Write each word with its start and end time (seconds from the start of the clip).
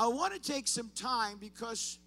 I 0.00 0.06
want 0.06 0.32
to 0.32 0.40
take 0.40 0.66
some 0.66 0.90
time 0.94 1.36
because 1.38 1.98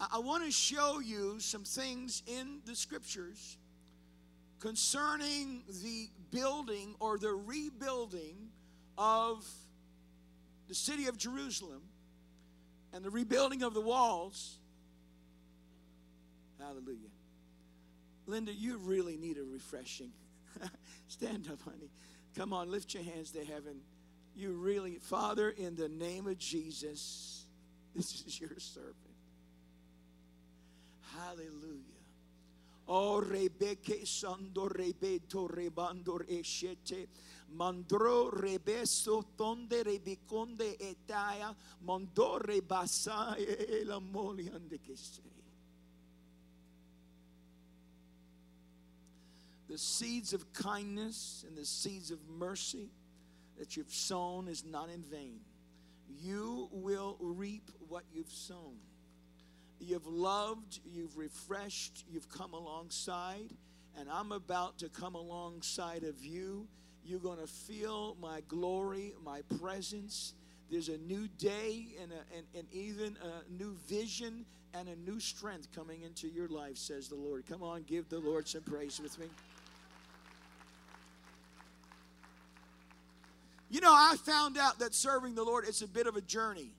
I, 0.00 0.20
want 0.20 0.42
to 0.46 0.50
show 0.50 1.00
you 1.00 1.38
some 1.38 1.64
things 1.64 2.22
in 2.26 2.60
the 2.64 2.74
scriptures 2.74 3.58
concerning 4.58 5.64
the 5.82 6.08
building 6.30 6.94
or 6.98 7.18
the 7.18 7.34
rebuilding 7.34 8.36
of 8.96 9.46
the 10.66 10.74
city 10.74 11.08
of 11.08 11.18
Jerusalem 11.18 11.82
and 12.94 13.04
the 13.04 13.10
rebuilding 13.10 13.62
of 13.62 13.74
the 13.74 13.82
walls. 13.82 14.56
Hallelujah. 16.58 17.10
Linda, 18.26 18.54
you 18.54 18.78
really 18.78 19.18
need 19.18 19.36
a 19.36 19.44
refreshing. 19.44 20.12
Stand 21.08 21.50
up, 21.52 21.60
honey. 21.66 21.90
Come 22.34 22.54
on, 22.54 22.70
lift 22.70 22.94
your 22.94 23.02
hands 23.02 23.30
to 23.32 23.44
heaven. 23.44 23.82
You 24.36 24.52
really, 24.52 24.96
Father, 24.96 25.50
in 25.50 25.76
the 25.76 25.88
name 25.88 26.26
of 26.26 26.38
Jesus, 26.38 27.46
this 27.94 28.22
is 28.26 28.38
your 28.38 28.58
servant. 28.58 28.96
Hallelujah. 31.16 31.82
Oh, 32.88 33.24
rebeke 33.26 34.04
sando 34.04 34.68
rebeto 34.68 35.48
rebando 35.48 36.20
eshete. 36.28 37.06
Mandro 37.56 38.30
rebeso 38.30 39.24
tonde 39.36 39.82
rebiconde 39.82 40.76
etaya. 40.78 41.54
Mondo 41.80 42.38
rebasaye 42.38 43.86
la 43.86 43.98
moliande 43.98 44.78
que 44.82 44.96
sei. 44.96 45.36
the 49.68 49.78
seeds 49.78 50.32
of 50.32 50.52
kindness 50.52 51.44
and 51.46 51.56
the 51.56 51.64
seeds 51.64 52.10
of 52.10 52.18
mercy 52.38 52.88
that 53.58 53.76
you've 53.76 53.92
sown 53.92 54.48
is 54.48 54.64
not 54.64 54.88
in 54.88 55.02
vain. 55.02 55.40
You 56.08 56.68
will 56.72 57.16
reap 57.20 57.70
what 57.88 58.04
you've 58.12 58.32
sown. 58.32 58.76
You've 59.78 60.06
loved, 60.06 60.80
you've 60.84 61.16
refreshed, 61.16 62.04
you've 62.08 62.28
come 62.30 62.54
alongside, 62.54 63.50
and 63.98 64.08
I'm 64.10 64.32
about 64.32 64.78
to 64.78 64.88
come 64.88 65.14
alongside 65.14 66.02
of 66.04 66.24
you. 66.24 66.66
You're 67.04 67.20
going 67.20 67.38
to 67.38 67.46
feel 67.46 68.16
my 68.20 68.40
glory, 68.48 69.14
my 69.24 69.42
presence. 69.60 70.34
There's 70.70 70.88
a 70.88 70.98
new 70.98 71.28
day 71.38 71.88
and, 72.02 72.10
a, 72.10 72.36
and, 72.36 72.46
and 72.54 72.66
even 72.72 73.16
a 73.22 73.52
new 73.52 73.76
vision 73.88 74.44
and 74.74 74.88
a 74.88 74.96
new 74.96 75.20
strength 75.20 75.68
coming 75.74 76.02
into 76.02 76.28
your 76.28 76.48
life, 76.48 76.76
says 76.76 77.08
the 77.08 77.14
Lord. 77.14 77.44
Come 77.48 77.62
on, 77.62 77.82
give 77.82 78.08
the 78.08 78.18
Lord 78.18 78.48
some 78.48 78.62
praise 78.62 79.00
with 79.00 79.18
me. 79.18 79.26
You 83.68 83.80
know, 83.80 83.92
I 83.92 84.16
found 84.24 84.56
out 84.56 84.78
that 84.78 84.94
serving 84.94 85.34
the 85.34 85.42
Lord 85.42 85.66
is 85.66 85.82
a 85.82 85.88
bit 85.88 86.06
of 86.06 86.16
a 86.16 86.20
journey. 86.20 86.72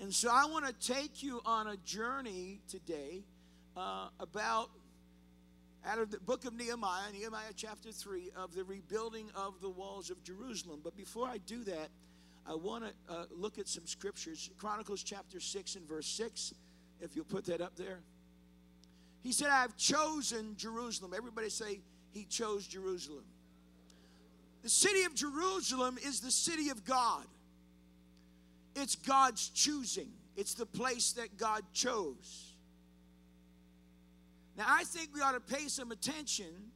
And 0.00 0.14
so 0.14 0.30
I 0.32 0.46
want 0.46 0.66
to 0.66 0.92
take 0.92 1.22
you 1.22 1.40
on 1.44 1.66
a 1.66 1.76
journey 1.78 2.60
today 2.68 3.24
uh, 3.76 4.08
about 4.20 4.70
out 5.86 5.98
of 5.98 6.10
the 6.10 6.18
book 6.20 6.44
of 6.44 6.54
Nehemiah, 6.54 7.12
Nehemiah 7.12 7.52
chapter 7.54 7.90
3, 7.90 8.30
of 8.36 8.54
the 8.54 8.64
rebuilding 8.64 9.30
of 9.34 9.60
the 9.60 9.70
walls 9.70 10.10
of 10.10 10.22
Jerusalem. 10.22 10.80
But 10.82 10.96
before 10.96 11.28
I 11.28 11.38
do 11.38 11.64
that, 11.64 11.88
I 12.46 12.54
want 12.54 12.84
to 12.84 13.12
uh, 13.12 13.24
look 13.30 13.58
at 13.58 13.68
some 13.68 13.86
scriptures. 13.86 14.50
Chronicles 14.58 15.02
chapter 15.02 15.40
6 15.40 15.76
and 15.76 15.88
verse 15.88 16.06
6, 16.06 16.54
if 17.00 17.14
you'll 17.14 17.24
put 17.24 17.44
that 17.46 17.60
up 17.60 17.76
there. 17.76 18.00
He 19.22 19.32
said, 19.32 19.48
I 19.48 19.60
have 19.60 19.76
chosen 19.76 20.56
Jerusalem. 20.56 21.12
Everybody 21.16 21.50
say, 21.50 21.80
he 22.12 22.24
chose 22.24 22.66
Jerusalem. 22.66 23.24
The 24.62 24.68
city 24.68 25.04
of 25.04 25.14
Jerusalem 25.14 25.98
is 26.04 26.20
the 26.20 26.30
city 26.30 26.70
of 26.70 26.84
God. 26.84 27.24
It's 28.74 28.96
God's 28.96 29.48
choosing, 29.48 30.08
it's 30.36 30.54
the 30.54 30.66
place 30.66 31.12
that 31.12 31.36
God 31.36 31.62
chose. 31.72 32.52
Now, 34.56 34.64
I 34.66 34.82
think 34.84 35.10
we 35.14 35.20
ought 35.20 35.32
to 35.32 35.54
pay 35.54 35.68
some 35.68 35.92
attention 35.92 36.72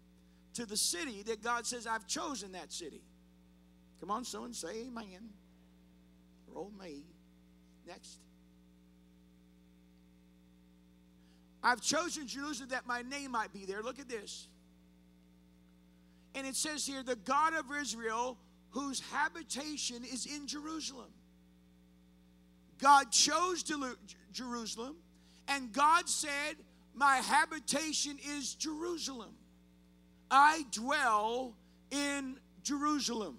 to 0.54 0.66
the 0.66 0.76
city 0.76 1.22
that 1.24 1.42
God 1.42 1.66
says, 1.66 1.86
I've 1.86 2.06
chosen 2.06 2.52
that 2.52 2.72
city. 2.72 3.02
Come 3.98 4.10
on, 4.10 4.24
someone 4.24 4.52
say 4.52 4.86
amen. 4.86 5.30
Roll 6.48 6.72
me. 6.80 7.02
Next. 7.86 8.18
I've 11.62 11.80
chosen 11.80 12.26
Jerusalem 12.26 12.70
that 12.70 12.86
my 12.86 13.02
name 13.02 13.32
might 13.32 13.52
be 13.52 13.64
there. 13.64 13.82
Look 13.82 13.98
at 13.98 14.08
this. 14.08 14.48
And 16.34 16.46
it 16.46 16.56
says 16.56 16.86
here, 16.86 17.02
the 17.02 17.16
God 17.16 17.54
of 17.54 17.66
Israel, 17.80 18.38
whose 18.70 19.00
habitation 19.12 20.02
is 20.04 20.26
in 20.26 20.46
Jerusalem. 20.46 21.10
God 22.78 23.12
chose 23.12 23.62
Jerusalem, 24.32 24.96
and 25.46 25.72
God 25.72 26.08
said, 26.08 26.56
My 26.94 27.16
habitation 27.16 28.18
is 28.36 28.54
Jerusalem. 28.54 29.34
I 30.30 30.64
dwell 30.72 31.54
in 31.90 32.38
Jerusalem. 32.64 33.38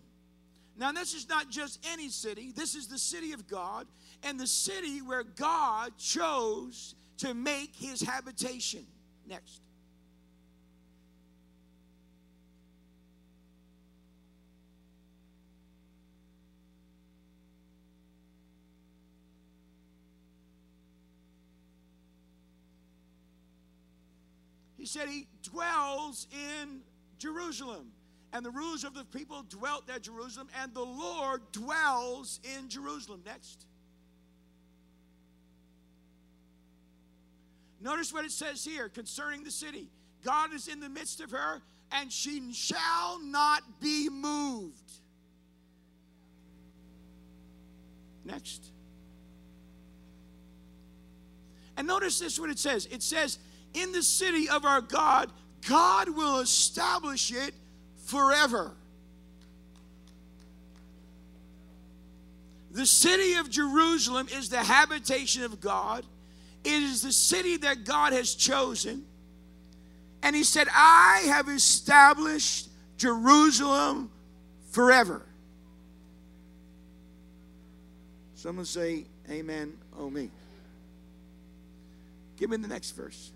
Now, 0.78 0.92
this 0.92 1.14
is 1.14 1.28
not 1.28 1.50
just 1.50 1.86
any 1.92 2.10
city, 2.10 2.52
this 2.56 2.76
is 2.76 2.88
the 2.88 2.98
city 2.98 3.34
of 3.34 3.48
God, 3.48 3.88
and 4.24 4.40
the 4.40 4.48
city 4.48 5.02
where 5.02 5.24
God 5.24 5.98
chose 5.98 6.96
to 7.18 7.34
make 7.34 7.76
his 7.76 8.02
habitation. 8.02 8.86
Next. 9.28 9.62
He 24.84 24.88
said 24.88 25.08
he 25.08 25.28
dwells 25.44 26.28
in 26.34 26.82
Jerusalem. 27.18 27.94
And 28.34 28.46
the 28.46 28.52
rulers 28.52 28.84
of 28.84 28.94
the 28.94 29.06
people 29.06 29.46
dwelt 29.48 29.90
at 29.90 30.02
Jerusalem, 30.02 30.50
and 30.62 30.74
the 30.74 30.84
Lord 30.84 31.42
dwells 31.54 32.42
in 32.58 32.68
Jerusalem. 32.68 33.22
Next. 33.26 33.66
Notice 37.80 38.12
what 38.12 38.26
it 38.26 38.34
says 38.34 38.66
here 38.66 38.90
concerning 38.90 39.46
the 39.46 39.52
city 39.52 39.88
God 40.22 40.54
is 40.54 40.68
in 40.68 40.82
the 40.82 40.90
midst 40.90 41.22
of 41.22 41.32
her, 41.32 41.62
and 41.94 42.12
she 42.12 42.52
shall 42.52 43.24
not 43.24 43.62
be 43.80 44.10
moved. 44.10 44.92
Next. 48.26 48.66
And 51.78 51.88
notice 51.88 52.20
this 52.20 52.38
what 52.38 52.50
it 52.50 52.60
says 52.60 52.86
it 52.88 53.02
says, 53.02 53.40
in 53.74 53.92
the 53.92 54.04
city 54.04 54.50
of 54.50 54.66
our 54.66 54.82
God, 54.82 55.32
God 55.68 56.10
will 56.10 56.40
establish 56.40 57.32
it 57.32 57.54
forever. 58.06 58.72
The 62.72 62.86
city 62.86 63.36
of 63.36 63.50
Jerusalem 63.50 64.28
is 64.34 64.50
the 64.50 64.64
habitation 64.64 65.44
of 65.44 65.62
God. 65.62 66.06
It 66.64 66.82
is 66.84 67.02
the 67.02 67.12
city 67.12 67.58
that 67.58 67.84
God 67.84 68.14
has 68.14 68.34
chosen. 68.34 69.06
And 70.24 70.36
he 70.36 70.44
said, 70.44 70.68
I 70.74 71.24
have 71.28 71.50
established 71.50 72.70
Jerusalem 72.98 74.10
forever. 74.72 75.22
Someone 78.36 78.66
say, 78.66 79.06
Amen, 79.30 79.74
oh 79.98 80.10
me. 80.10 80.30
Give 82.38 82.50
me 82.50 82.58
the 82.58 82.68
next 82.68 82.92
verse. 82.92 83.32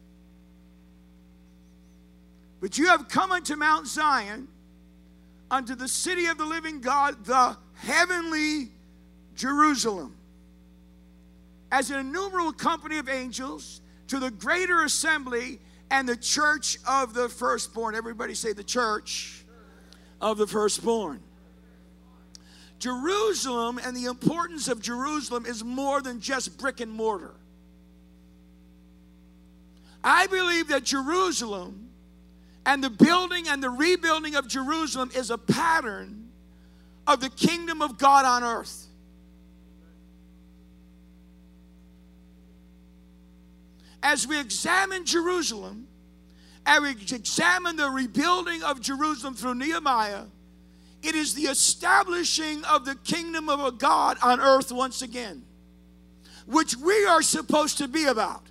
But 2.60 2.78
you 2.78 2.88
have 2.88 3.08
come 3.08 3.32
unto 3.32 3.56
Mount 3.56 3.88
Zion, 3.88 4.48
unto 5.52 5.76
the 5.76 5.88
city 5.88 6.26
of 6.26 6.38
the 6.38 6.46
living 6.46 6.82
God, 6.82 7.24
the 7.26 7.58
heavenly 7.76 8.72
Jerusalem, 9.36 10.16
as 11.72 11.92
an 11.92 12.00
innumerable 12.00 12.54
company 12.54 12.98
of 12.98 13.10
angels, 13.10 13.82
to 14.08 14.20
the 14.20 14.32
greater 14.32 14.84
assembly 14.84 15.60
and 15.92 16.08
the 16.08 16.16
church 16.16 16.78
of 16.88 17.14
the 17.14 17.30
firstborn. 17.30 17.94
Everybody 17.96 18.34
say 18.34 18.54
the 18.54 18.64
church 18.64 19.46
of 20.20 20.38
the 20.38 20.48
firstborn. 20.48 21.22
Jerusalem 22.80 23.80
and 23.84 23.96
the 23.96 24.06
importance 24.06 24.68
of 24.68 24.82
Jerusalem 24.82 25.46
is 25.46 25.64
more 25.64 26.02
than 26.02 26.20
just 26.20 26.58
brick 26.58 26.80
and 26.80 26.92
mortar. 26.92 27.34
I 30.04 30.28
believe 30.28 30.68
that 30.70 30.84
Jerusalem 30.84 31.87
and 32.68 32.84
the 32.84 32.90
building 32.90 33.48
and 33.48 33.64
the 33.64 33.70
rebuilding 33.70 34.36
of 34.36 34.46
Jerusalem 34.46 35.10
is 35.16 35.32
a 35.32 35.38
pattern 35.38 36.28
of 37.08 37.22
the 37.22 37.30
kingdom 37.30 37.82
of 37.82 37.98
God 37.98 38.26
on 38.26 38.44
earth. 38.44 38.88
As 44.04 44.28
we 44.28 44.38
examine 44.38 45.06
Jerusalem, 45.06 45.88
and 46.66 46.84
we 46.84 46.92
examine 46.92 47.78
the 47.78 47.90
rebuilding 47.90 48.62
of 48.64 48.82
Jerusalem 48.82 49.34
through 49.34 49.56
Nehemiah, 49.56 50.26
It 51.02 51.16
is 51.16 51.36
the 51.36 51.44
establishing 51.44 52.66
of 52.66 52.84
the 52.84 52.96
kingdom 52.96 53.48
of 53.48 53.62
a 53.62 53.72
God 53.72 54.18
on 54.22 54.42
earth 54.42 54.74
once 54.74 55.02
again, 55.02 55.44
which 56.46 56.76
we 56.76 57.06
are 57.06 57.22
supposed 57.22 57.78
to 57.78 57.88
be 57.88 58.06
about. 58.06 58.44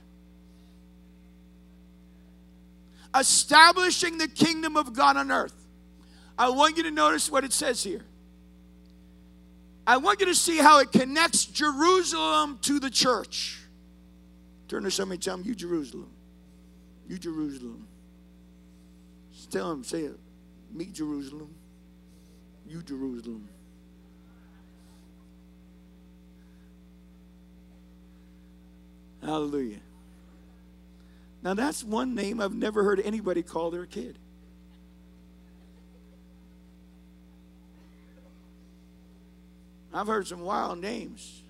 Establishing 3.18 4.18
the 4.18 4.28
kingdom 4.28 4.76
of 4.76 4.92
God 4.92 5.16
on 5.16 5.30
earth. 5.30 5.54
I 6.38 6.50
want 6.50 6.76
you 6.76 6.82
to 6.84 6.90
notice 6.90 7.30
what 7.30 7.44
it 7.44 7.52
says 7.52 7.82
here. 7.82 8.04
I 9.86 9.98
want 9.98 10.20
you 10.20 10.26
to 10.26 10.34
see 10.34 10.58
how 10.58 10.80
it 10.80 10.92
connects 10.92 11.44
Jerusalem 11.46 12.58
to 12.62 12.80
the 12.80 12.90
church. 12.90 13.60
Turn 14.68 14.82
to 14.82 14.90
somebody 14.90 15.16
and 15.16 15.22
tell 15.22 15.36
them, 15.36 15.46
You 15.46 15.54
Jerusalem. 15.54 16.10
You 17.08 17.18
Jerusalem. 17.18 17.86
Just 19.32 19.52
tell 19.52 19.70
them, 19.70 19.84
say 19.84 20.00
it. 20.00 20.18
Meet 20.72 20.94
Jerusalem. 20.94 21.54
You 22.66 22.82
Jerusalem. 22.82 23.48
Hallelujah. 29.22 29.80
Now, 31.43 31.55
that's 31.55 31.85
one 31.85 32.15
name 32.15 32.41
I've 32.41 32.55
never 32.55 32.83
heard 32.83 33.00
anybody 33.00 33.43
call 33.43 33.71
their 33.71 33.87
kid. 33.87 34.19
I've 39.93 40.09
heard 40.09 40.27
some 40.27 40.41
wild 40.41 40.81
names. 40.81 41.43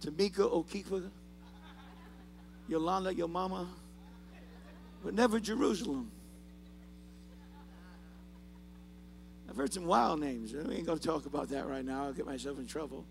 Tamika 0.00 0.50
Okifa, 0.50 1.10
Yolanda, 2.68 3.14
your 3.14 3.28
mama, 3.28 3.68
but 5.04 5.12
never 5.12 5.40
Jerusalem. 5.40 6.10
I've 9.48 9.56
heard 9.56 9.72
some 9.72 9.86
wild 9.86 10.20
names. 10.20 10.52
We 10.52 10.76
ain't 10.76 10.86
going 10.86 10.98
to 10.98 11.06
talk 11.06 11.26
about 11.26 11.48
that 11.50 11.66
right 11.66 11.84
now. 11.84 12.04
I'll 12.04 12.12
get 12.12 12.26
myself 12.26 12.58
in 12.58 12.66
trouble. 12.66 13.04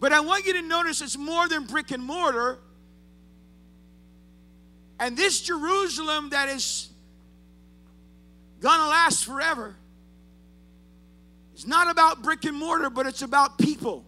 But 0.00 0.12
I 0.14 0.20
want 0.20 0.46
you 0.46 0.54
to 0.54 0.62
notice 0.62 1.02
it's 1.02 1.18
more 1.18 1.46
than 1.46 1.66
brick 1.66 1.90
and 1.90 2.02
mortar. 2.02 2.58
And 4.98 5.16
this 5.16 5.42
Jerusalem 5.42 6.30
that 6.30 6.48
is 6.48 6.88
gonna 8.60 8.88
last 8.88 9.24
forever. 9.24 9.76
It's 11.52 11.66
not 11.66 11.90
about 11.90 12.22
brick 12.22 12.44
and 12.44 12.56
mortar, 12.56 12.88
but 12.88 13.06
it's 13.06 13.22
about 13.22 13.58
people. 13.58 14.06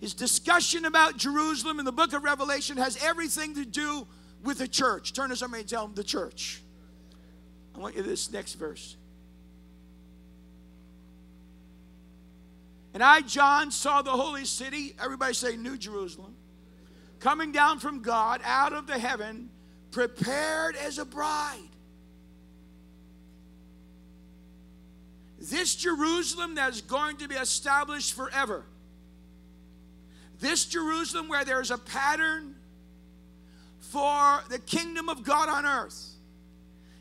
His 0.00 0.14
discussion 0.14 0.84
about 0.84 1.16
Jerusalem 1.16 1.78
in 1.78 1.84
the 1.84 1.92
book 1.92 2.12
of 2.12 2.24
Revelation 2.24 2.76
has 2.76 3.00
everything 3.04 3.54
to 3.54 3.64
do 3.64 4.06
with 4.42 4.58
the 4.58 4.66
church. 4.66 5.12
Turn 5.12 5.30
to 5.30 5.36
somebody 5.36 5.60
and 5.60 5.70
tell 5.70 5.86
them 5.86 5.94
the 5.94 6.02
church. 6.02 6.60
I 7.74 7.78
want 7.78 7.94
you 7.94 8.02
this 8.02 8.32
next 8.32 8.54
verse. 8.54 8.96
And 12.94 13.02
I, 13.02 13.22
John, 13.22 13.70
saw 13.70 14.02
the 14.02 14.10
holy 14.10 14.44
city, 14.44 14.94
everybody 15.02 15.34
say 15.34 15.56
New 15.56 15.78
Jerusalem, 15.78 16.34
coming 17.20 17.52
down 17.52 17.78
from 17.78 18.02
God 18.02 18.40
out 18.44 18.72
of 18.72 18.86
the 18.86 18.98
heaven, 18.98 19.48
prepared 19.90 20.76
as 20.76 20.98
a 20.98 21.04
bride 21.04 21.68
This 25.42 25.74
Jerusalem 25.74 26.54
that 26.54 26.72
is 26.72 26.82
going 26.82 27.16
to 27.16 27.26
be 27.26 27.34
established 27.34 28.14
forever. 28.14 28.64
This 30.38 30.66
Jerusalem 30.66 31.28
where 31.28 31.44
there's 31.44 31.72
a 31.72 31.78
pattern 31.78 32.54
for 33.80 34.44
the 34.50 34.60
kingdom 34.60 35.08
of 35.08 35.24
God 35.24 35.48
on 35.48 35.66
earth 35.66 36.10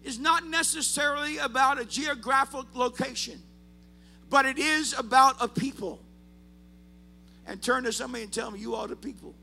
is 0.04 0.18
not 0.18 0.48
necessarily 0.48 1.38
about 1.38 1.80
a 1.80 1.86
geographic 1.86 2.66
location, 2.74 3.40
but 4.32 4.46
it 4.46 4.58
is 4.58 4.98
about 4.98 5.36
a 5.40 5.48
people. 5.48 6.00
And 7.46 7.62
turn 7.62 7.84
to 7.84 7.92
somebody 7.92 8.24
and 8.24 8.32
tell 8.32 8.50
them, 8.50 8.60
You 8.60 8.74
are 8.76 8.88
the 8.88 8.96
people. 8.96 9.36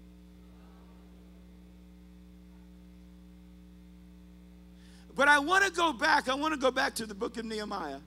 But 5.14 5.28
I 5.28 5.40
want 5.40 5.64
to 5.64 5.70
go 5.72 5.92
back. 5.92 6.28
I 6.28 6.34
want 6.34 6.54
to 6.54 6.60
go 6.60 6.70
back 6.70 6.94
to 6.96 7.06
the 7.06 7.14
book 7.14 7.36
of 7.36 7.44
Nehemiah. 7.44 7.98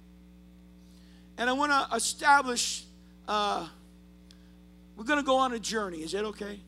And 1.38 1.50
I 1.50 1.54
want 1.54 1.72
to 1.72 1.96
establish, 1.96 2.84
uh, 3.28 3.68
we're 4.96 5.04
going 5.04 5.20
to 5.20 5.26
go 5.26 5.38
on 5.38 5.54
a 5.54 5.60
journey. 5.60 6.00
Is 6.00 6.14
that 6.14 6.26
okay? 6.26 6.60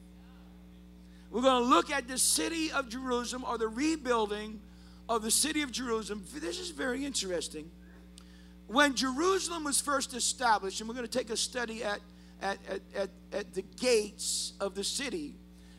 We're 1.32 1.42
going 1.42 1.64
to 1.64 1.70
look 1.70 1.92
at 1.92 2.08
the 2.08 2.18
city 2.18 2.72
of 2.72 2.90
Jerusalem 2.90 3.46
or 3.48 3.58
the 3.58 3.68
rebuilding 3.68 4.60
of 5.10 5.24
the 5.24 5.32
city 5.32 5.64
of 5.64 5.72
Jerusalem. 5.72 6.24
This 6.36 6.60
is 6.60 6.70
very 6.70 7.04
interesting. 7.04 7.72
When 8.68 8.96
Jerusalem 8.96 9.64
was 9.64 9.82
first 9.82 10.14
established, 10.14 10.80
and 10.80 10.90
we're 10.90 10.96
going 10.96 11.08
to 11.08 11.18
take 11.18 11.30
a 11.30 11.38
study 11.38 11.84
at, 11.84 12.00
at, 12.42 12.58
at, 12.96 13.10
at, 13.32 13.54
the 13.54 13.62
gates 13.62 14.54
of 14.60 14.74
the 14.76 14.84
city, 14.84 15.36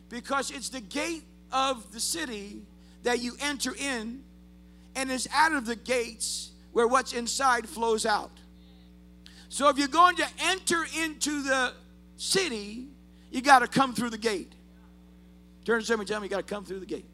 because 0.09 0.51
it's 0.51 0.69
the 0.69 0.81
gate 0.81 1.23
of 1.51 1.91
the 1.91 1.99
city 1.99 2.61
that 3.03 3.19
you 3.19 3.35
enter 3.41 3.73
in, 3.75 4.23
and 4.95 5.11
it's 5.11 5.27
out 5.33 5.53
of 5.53 5.65
the 5.65 5.75
gates 5.75 6.51
where 6.71 6.87
what's 6.87 7.13
inside 7.13 7.67
flows 7.67 8.05
out. 8.05 8.31
So 9.49 9.69
if 9.69 9.77
you're 9.77 9.87
going 9.87 10.15
to 10.17 10.27
enter 10.43 10.83
into 11.01 11.43
the 11.43 11.73
city, 12.17 12.87
you 13.31 13.41
got 13.41 13.59
to 13.59 13.67
come 13.67 13.93
through 13.93 14.09
the 14.09 14.17
gate. 14.17 14.53
Turn 15.65 15.79
to 15.79 15.85
somebody 15.85 16.07
tell 16.07 16.19
me 16.19 16.25
you 16.25 16.29
got 16.29 16.47
to 16.47 16.53
come 16.53 16.65
through 16.65 16.79
the 16.79 16.85
gate. 16.85 17.05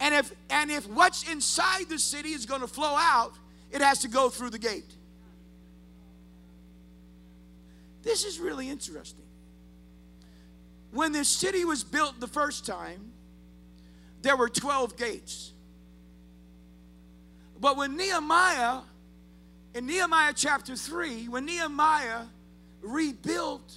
And 0.00 0.14
if 0.14 0.32
and 0.50 0.70
if 0.70 0.86
what's 0.88 1.30
inside 1.30 1.88
the 1.88 1.98
city 1.98 2.30
is 2.30 2.44
going 2.44 2.60
to 2.60 2.66
flow 2.66 2.94
out, 2.94 3.32
it 3.76 3.82
has 3.82 4.00
to 4.00 4.08
go 4.08 4.30
through 4.30 4.50
the 4.50 4.58
gate. 4.58 4.96
This 8.02 8.24
is 8.24 8.40
really 8.40 8.70
interesting. 8.70 9.24
When 10.92 11.12
the 11.12 11.24
city 11.24 11.64
was 11.64 11.84
built 11.84 12.18
the 12.18 12.26
first 12.26 12.66
time, 12.66 13.12
there 14.22 14.36
were 14.36 14.48
12 14.48 14.96
gates. 14.96 15.52
But 17.60 17.76
when 17.76 17.96
Nehemiah 17.96 18.80
in 19.74 19.84
Nehemiah 19.84 20.32
chapter 20.34 20.74
3, 20.74 21.28
when 21.28 21.44
Nehemiah 21.44 22.22
rebuilt 22.80 23.74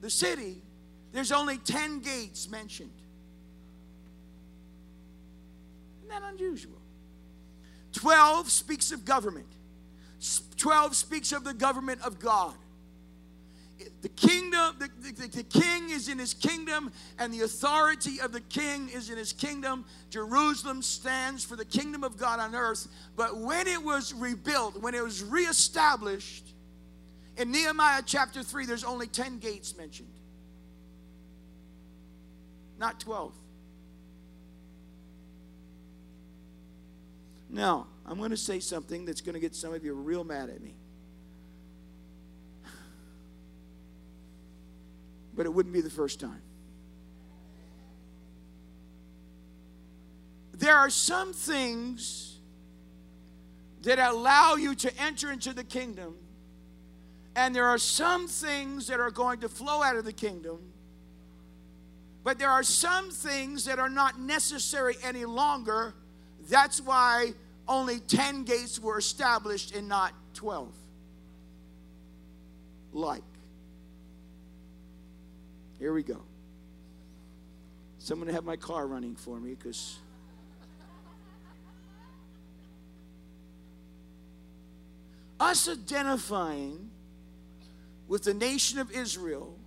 the 0.00 0.08
city, 0.08 0.62
there's 1.12 1.30
only 1.30 1.58
10 1.58 2.00
gates 2.00 2.48
mentioned. 2.48 2.90
Isn't 5.98 6.08
that 6.08 6.22
unusual? 6.32 6.80
12 7.92 8.50
speaks 8.50 8.92
of 8.92 9.04
government, 9.04 9.46
12 10.56 10.96
speaks 10.96 11.32
of 11.32 11.44
the 11.44 11.54
government 11.54 12.00
of 12.02 12.18
God 12.18 12.54
the 14.02 14.08
kingdom, 14.08 14.76
the, 14.78 14.88
the, 15.12 15.28
the, 15.28 15.42
king 15.42 15.90
is 15.90 16.08
in 16.08 16.18
his 16.18 16.34
kingdom, 16.34 16.92
and 17.18 17.32
the 17.32 17.42
authority 17.42 18.20
of 18.20 18.32
the 18.32 18.40
king 18.40 18.88
is 18.88 19.10
in 19.10 19.16
his 19.16 19.32
kingdom. 19.32 19.84
Jerusalem 20.10 20.82
stands 20.82 21.44
for 21.44 21.56
the 21.56 21.64
kingdom 21.64 22.04
of 22.04 22.16
God 22.16 22.40
on 22.40 22.54
earth. 22.54 22.88
But 23.16 23.36
when 23.36 23.66
it 23.66 23.82
was 23.82 24.12
rebuilt, 24.12 24.80
when 24.80 24.94
it 24.94 25.02
was 25.02 25.22
reestablished, 25.22 26.54
in 27.36 27.50
Nehemiah 27.50 28.02
chapter 28.04 28.42
3, 28.42 28.66
there's 28.66 28.84
only 28.84 29.06
10 29.06 29.38
gates 29.38 29.76
mentioned, 29.76 30.12
not 32.78 33.00
12. 33.00 33.32
Now, 37.52 37.86
I'm 38.06 38.16
going 38.16 38.30
to 38.30 38.36
say 38.36 38.60
something 38.60 39.04
that's 39.04 39.20
going 39.20 39.34
to 39.34 39.40
get 39.40 39.54
some 39.54 39.74
of 39.74 39.84
you 39.84 39.92
real 39.92 40.24
mad 40.24 40.48
at 40.48 40.62
me. 40.62 40.74
but 45.34 45.44
it 45.44 45.50
wouldn't 45.50 45.74
be 45.74 45.82
the 45.82 45.90
first 45.90 46.18
time. 46.18 46.40
There 50.54 50.76
are 50.76 50.90
some 50.90 51.34
things 51.34 52.38
that 53.82 53.98
allow 53.98 54.54
you 54.54 54.74
to 54.76 55.00
enter 55.00 55.30
into 55.30 55.52
the 55.52 55.64
kingdom, 55.64 56.16
and 57.36 57.54
there 57.54 57.66
are 57.66 57.78
some 57.78 58.28
things 58.28 58.86
that 58.86 58.98
are 58.98 59.10
going 59.10 59.40
to 59.40 59.48
flow 59.48 59.82
out 59.82 59.96
of 59.96 60.04
the 60.04 60.12
kingdom, 60.12 60.60
but 62.24 62.38
there 62.38 62.50
are 62.50 62.62
some 62.62 63.10
things 63.10 63.64
that 63.66 63.78
are 63.78 63.90
not 63.90 64.18
necessary 64.20 64.94
any 65.02 65.24
longer. 65.26 65.94
That's 66.48 66.80
why 66.80 67.32
only 67.68 68.00
10 68.00 68.44
gates 68.44 68.80
were 68.80 68.98
established 68.98 69.74
and 69.74 69.88
not 69.88 70.12
12. 70.34 70.72
Like. 72.92 73.22
Here 75.78 75.92
we 75.92 76.02
go. 76.02 76.20
Someone 77.98 78.28
have 78.28 78.44
my 78.44 78.56
car 78.56 78.86
running 78.86 79.16
for 79.16 79.38
me 79.40 79.54
because. 79.54 79.98
Us 85.40 85.68
identifying 85.68 86.90
with 88.06 88.24
the 88.24 88.34
nation 88.34 88.78
of 88.78 88.92
Israel 88.92 89.58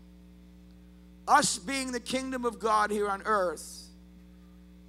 us 1.27 1.57
being 1.57 1.91
the 1.91 1.99
kingdom 1.99 2.45
of 2.45 2.59
God 2.59 2.91
here 2.91 3.09
on 3.09 3.21
earth 3.25 3.84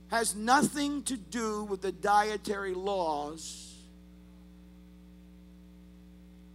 has 0.08 0.34
nothing 0.36 1.02
to 1.04 1.16
do 1.16 1.64
with 1.64 1.82
the 1.82 1.92
dietary 1.92 2.74
laws 2.74 3.74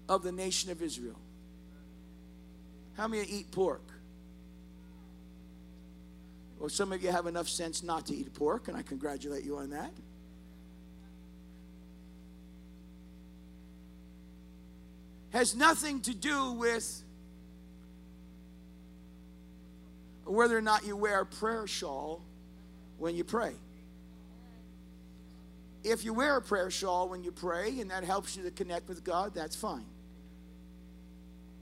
of 0.07 0.23
the 0.23 0.31
nation 0.31 0.71
of 0.71 0.81
Israel. 0.81 1.19
How 2.95 3.07
many 3.07 3.23
eat 3.27 3.51
pork? 3.51 3.83
Well, 6.59 6.69
some 6.69 6.91
of 6.93 7.01
you 7.01 7.11
have 7.11 7.25
enough 7.25 7.49
sense 7.49 7.81
not 7.81 8.05
to 8.07 8.15
eat 8.15 8.33
pork, 8.33 8.67
and 8.67 8.77
I 8.77 8.83
congratulate 8.83 9.43
you 9.43 9.57
on 9.57 9.71
that. 9.71 9.91
Has 15.31 15.55
nothing 15.55 16.01
to 16.01 16.13
do 16.13 16.51
with 16.51 17.03
whether 20.25 20.57
or 20.57 20.61
not 20.61 20.85
you 20.85 20.95
wear 20.95 21.21
a 21.21 21.25
prayer 21.25 21.67
shawl 21.67 22.21
when 23.01 23.15
you 23.15 23.23
pray. 23.23 23.53
If 25.83 26.05
you 26.05 26.13
wear 26.13 26.37
a 26.37 26.41
prayer 26.41 26.69
shawl 26.69 27.09
when 27.09 27.23
you 27.23 27.31
pray 27.31 27.79
and 27.79 27.89
that 27.89 28.03
helps 28.03 28.37
you 28.37 28.43
to 28.43 28.51
connect 28.51 28.87
with 28.87 29.03
God, 29.03 29.33
that's 29.33 29.55
fine. 29.55 29.87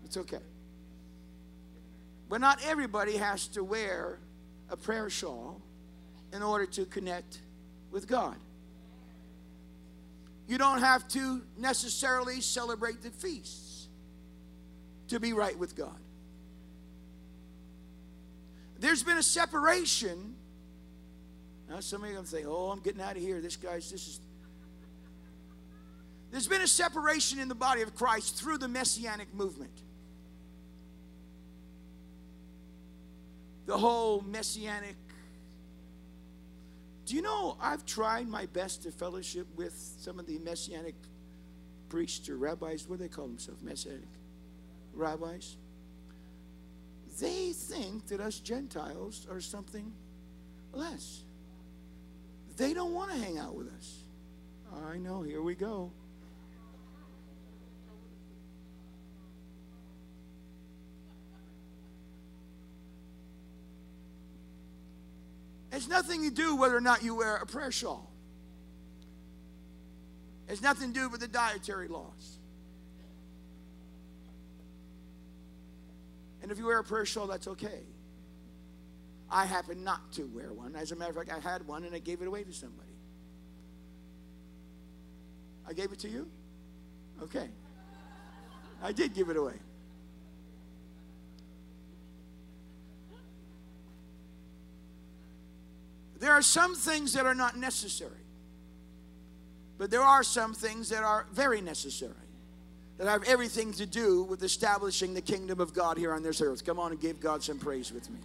It's 0.03 0.17
okay. 0.17 0.41
But 2.27 2.41
not 2.41 2.59
everybody 2.65 3.15
has 3.15 3.47
to 3.49 3.63
wear 3.63 4.19
a 4.69 4.75
prayer 4.75 5.09
shawl 5.09 5.61
in 6.33 6.43
order 6.43 6.65
to 6.65 6.83
connect 6.83 7.39
with 7.89 8.05
God. 8.05 8.35
You 10.45 10.57
don't 10.57 10.79
have 10.79 11.07
to 11.09 11.41
necessarily 11.57 12.41
celebrate 12.41 13.01
the 13.01 13.11
feasts 13.11 13.87
to 15.07 15.21
be 15.21 15.31
right 15.31 15.57
with 15.57 15.73
God. 15.73 15.99
There's 18.77 19.03
been 19.03 19.17
a 19.17 19.23
separation. 19.23 20.35
Now, 21.69 21.79
some 21.79 22.03
of 22.03 22.09
you 22.09 22.17
are 22.17 22.23
think, 22.23 22.47
oh, 22.47 22.71
I'm 22.71 22.79
getting 22.79 23.01
out 23.01 23.15
of 23.15 23.21
here. 23.21 23.41
This 23.41 23.55
guy's, 23.55 23.91
this 23.91 24.07
is. 24.07 24.19
There's 26.31 26.47
been 26.47 26.61
a 26.61 26.67
separation 26.67 27.39
in 27.39 27.47
the 27.47 27.55
body 27.55 27.81
of 27.81 27.95
Christ 27.95 28.37
through 28.37 28.57
the 28.57 28.67
messianic 28.67 29.33
movement. 29.33 29.71
The 33.65 33.77
whole 33.77 34.21
messianic. 34.21 34.95
Do 37.05 37.15
you 37.15 37.21
know 37.21 37.57
I've 37.59 37.85
tried 37.85 38.27
my 38.27 38.45
best 38.47 38.83
to 38.83 38.91
fellowship 38.91 39.47
with 39.55 39.73
some 39.99 40.19
of 40.19 40.25
the 40.25 40.37
messianic 40.39 40.95
priests 41.87 42.29
or 42.29 42.37
rabbis? 42.37 42.87
What 42.87 42.97
do 42.97 43.03
they 43.03 43.09
call 43.09 43.27
themselves? 43.27 43.61
Messianic 43.61 44.09
rabbis 44.93 45.55
they 47.19 47.51
think 47.51 48.07
that 48.07 48.19
us 48.19 48.39
Gentiles 48.39 49.27
are 49.29 49.41
something 49.41 49.91
less. 50.71 51.23
They 52.59 52.73
don't 52.73 52.93
want 52.93 53.09
to 53.11 53.17
hang 53.17 53.37
out 53.37 53.55
with 53.55 53.73
us. 53.73 54.03
I 54.85 54.97
know, 54.97 55.21
here 55.21 55.41
we 55.41 55.55
go. 55.55 55.93
It's 65.71 65.87
nothing 65.87 66.23
to 66.23 66.31
do 66.31 66.57
whether 66.57 66.75
or 66.75 66.81
not 66.81 67.01
you 67.01 67.15
wear 67.15 67.37
a 67.37 67.45
prayer 67.45 67.71
shawl. 67.71 68.11
It's 70.49 70.61
nothing 70.61 70.91
to 70.91 70.99
do 70.99 71.07
with 71.07 71.21
the 71.21 71.29
dietary 71.29 71.87
laws. 71.87 72.39
And 76.41 76.51
if 76.51 76.57
you 76.57 76.65
wear 76.65 76.79
a 76.79 76.83
prayer 76.83 77.05
shawl, 77.05 77.27
that's 77.27 77.47
okay. 77.47 77.85
I 79.31 79.45
happen 79.45 79.83
not 79.83 80.11
to 80.13 80.23
wear 80.33 80.51
one. 80.51 80.75
As 80.75 80.91
a 80.91 80.95
matter 80.95 81.11
of 81.11 81.17
fact, 81.17 81.31
I 81.31 81.39
had 81.39 81.67
one 81.67 81.83
and 81.83 81.93
I 81.93 81.99
gave 81.99 82.21
it 82.21 82.27
away 82.27 82.43
to 82.43 82.53
somebody. 82.53 82.89
I 85.67 85.73
gave 85.73 85.91
it 85.91 85.99
to 85.99 86.09
you? 86.09 86.27
Okay. 87.21 87.47
I 88.81 88.91
did 88.91 89.13
give 89.13 89.29
it 89.29 89.37
away. 89.37 89.53
There 96.19 96.31
are 96.31 96.41
some 96.41 96.75
things 96.75 97.13
that 97.13 97.25
are 97.25 97.35
not 97.35 97.57
necessary, 97.57 98.11
but 99.77 99.89
there 99.89 100.01
are 100.01 100.23
some 100.23 100.53
things 100.53 100.89
that 100.89 101.03
are 101.03 101.25
very 101.31 101.61
necessary 101.61 102.13
that 102.97 103.07
have 103.07 103.23
everything 103.23 103.71
to 103.73 103.85
do 103.85 104.23
with 104.23 104.43
establishing 104.43 105.13
the 105.13 105.21
kingdom 105.21 105.61
of 105.61 105.73
God 105.73 105.97
here 105.97 106.13
on 106.13 106.21
this 106.21 106.41
earth. 106.41 106.65
Come 106.65 106.77
on 106.77 106.91
and 106.91 106.99
give 106.99 107.21
God 107.21 107.41
some 107.41 107.57
praise 107.57 107.93
with 107.93 108.09
me. 108.09 108.19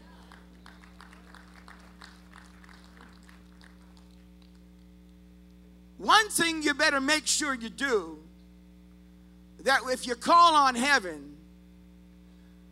One 5.98 6.28
thing 6.28 6.62
you 6.62 6.74
better 6.74 7.00
make 7.00 7.26
sure 7.26 7.54
you 7.54 7.68
do 7.68 8.18
that 9.62 9.80
if 9.90 10.06
you 10.06 10.14
call 10.14 10.54
on 10.54 10.74
heaven, 10.74 11.36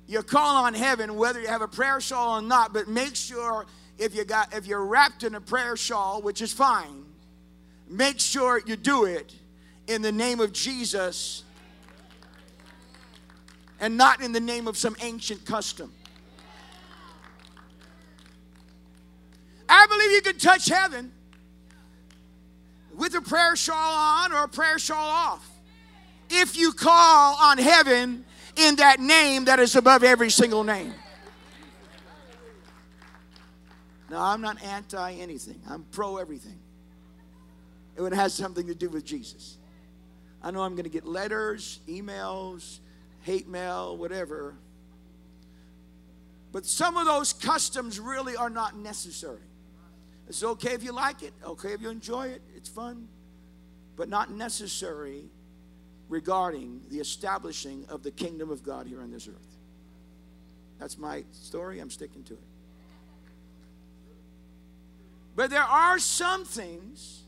you 0.06 0.22
call 0.22 0.64
on 0.64 0.74
heaven 0.74 1.16
whether 1.16 1.40
you 1.40 1.48
have 1.48 1.62
a 1.62 1.68
prayer 1.68 2.00
shawl 2.00 2.38
or 2.38 2.42
not, 2.42 2.72
but 2.72 2.88
make 2.88 3.16
sure 3.16 3.66
if 3.98 4.14
you 4.14 4.24
got 4.24 4.54
if 4.54 4.66
you're 4.66 4.84
wrapped 4.84 5.22
in 5.22 5.34
a 5.34 5.40
prayer 5.40 5.76
shawl, 5.76 6.20
which 6.20 6.42
is 6.42 6.52
fine, 6.52 7.04
make 7.88 8.18
sure 8.18 8.60
you 8.66 8.76
do 8.76 9.04
it 9.04 9.34
in 9.86 10.02
the 10.02 10.12
name 10.12 10.40
of 10.40 10.52
Jesus 10.52 11.44
and 13.80 13.96
not 13.96 14.20
in 14.20 14.32
the 14.32 14.40
name 14.40 14.68
of 14.68 14.76
some 14.76 14.96
ancient 15.00 15.44
custom. 15.44 15.92
I 19.68 19.86
believe 19.86 20.10
you 20.10 20.22
can 20.22 20.38
touch 20.38 20.68
heaven 20.68 21.12
with 22.96 23.14
a 23.14 23.20
prayer 23.20 23.56
shawl 23.56 23.76
on 23.94 24.32
or 24.32 24.44
a 24.44 24.48
prayer 24.48 24.78
shawl 24.78 24.98
off. 24.98 25.48
If 26.30 26.56
you 26.56 26.72
call 26.72 27.36
on 27.36 27.58
heaven 27.58 28.24
in 28.56 28.76
that 28.76 29.00
name 29.00 29.46
that 29.46 29.58
is 29.58 29.76
above 29.76 30.04
every 30.04 30.30
single 30.30 30.64
name. 30.64 30.94
Now, 34.10 34.22
I'm 34.24 34.42
not 34.42 34.62
anti 34.62 35.12
anything, 35.14 35.60
I'm 35.68 35.84
pro 35.90 36.18
everything. 36.18 36.58
It 37.96 38.12
has 38.14 38.34
something 38.34 38.66
to 38.66 38.74
do 38.74 38.88
with 38.88 39.04
Jesus. 39.04 39.58
I 40.42 40.50
know 40.50 40.60
I'm 40.60 40.72
going 40.72 40.84
to 40.84 40.90
get 40.90 41.06
letters, 41.06 41.80
emails, 41.88 42.80
hate 43.20 43.48
mail, 43.48 43.96
whatever. 43.96 44.54
But 46.50 46.66
some 46.66 46.96
of 46.96 47.06
those 47.06 47.32
customs 47.32 48.00
really 48.00 48.36
are 48.36 48.50
not 48.50 48.76
necessary. 48.76 49.40
It's 50.28 50.42
okay 50.42 50.72
if 50.72 50.82
you 50.82 50.92
like 50.92 51.22
it, 51.22 51.32
okay 51.44 51.72
if 51.72 51.82
you 51.82 51.90
enjoy 51.90 52.28
it, 52.28 52.42
it's 52.56 52.68
fun, 52.68 53.08
but 53.96 54.08
not 54.08 54.30
necessary 54.30 55.24
regarding 56.08 56.80
the 56.90 56.98
establishing 56.98 57.84
of 57.88 58.02
the 58.02 58.10
kingdom 58.10 58.50
of 58.50 58.62
God 58.62 58.86
here 58.86 59.00
on 59.00 59.10
this 59.10 59.28
earth. 59.28 59.56
That's 60.78 60.98
my 60.98 61.24
story, 61.32 61.80
I'm 61.80 61.90
sticking 61.90 62.22
to 62.24 62.34
it. 62.34 62.42
But 65.34 65.50
there 65.50 65.62
are 65.62 65.98
some 65.98 66.44
things 66.44 67.22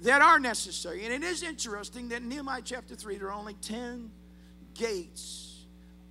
that 0.00 0.22
are 0.22 0.38
necessary. 0.38 1.04
And 1.04 1.12
it 1.12 1.22
is 1.22 1.42
interesting 1.42 2.10
that 2.10 2.22
in 2.22 2.28
Nehemiah 2.28 2.62
chapter 2.64 2.94
3, 2.94 3.16
there 3.16 3.28
are 3.28 3.32
only 3.32 3.54
10 3.54 4.10
gates 4.74 5.64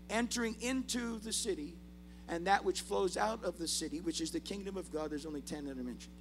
entering 0.09 0.55
into 0.61 1.19
the 1.19 1.31
city 1.31 1.75
and 2.29 2.47
that 2.47 2.63
which 2.63 2.81
flows 2.81 3.17
out 3.17 3.43
of 3.43 3.57
the 3.57 3.67
city, 3.67 4.01
which 4.01 4.21
is 4.21 4.31
the 4.31 4.39
kingdom 4.39 4.77
of 4.77 4.91
God. 4.91 5.11
There's 5.11 5.25
only 5.25 5.41
10 5.41 5.65
that 5.65 5.77
are 5.77 5.83
mentioned. 5.83 6.13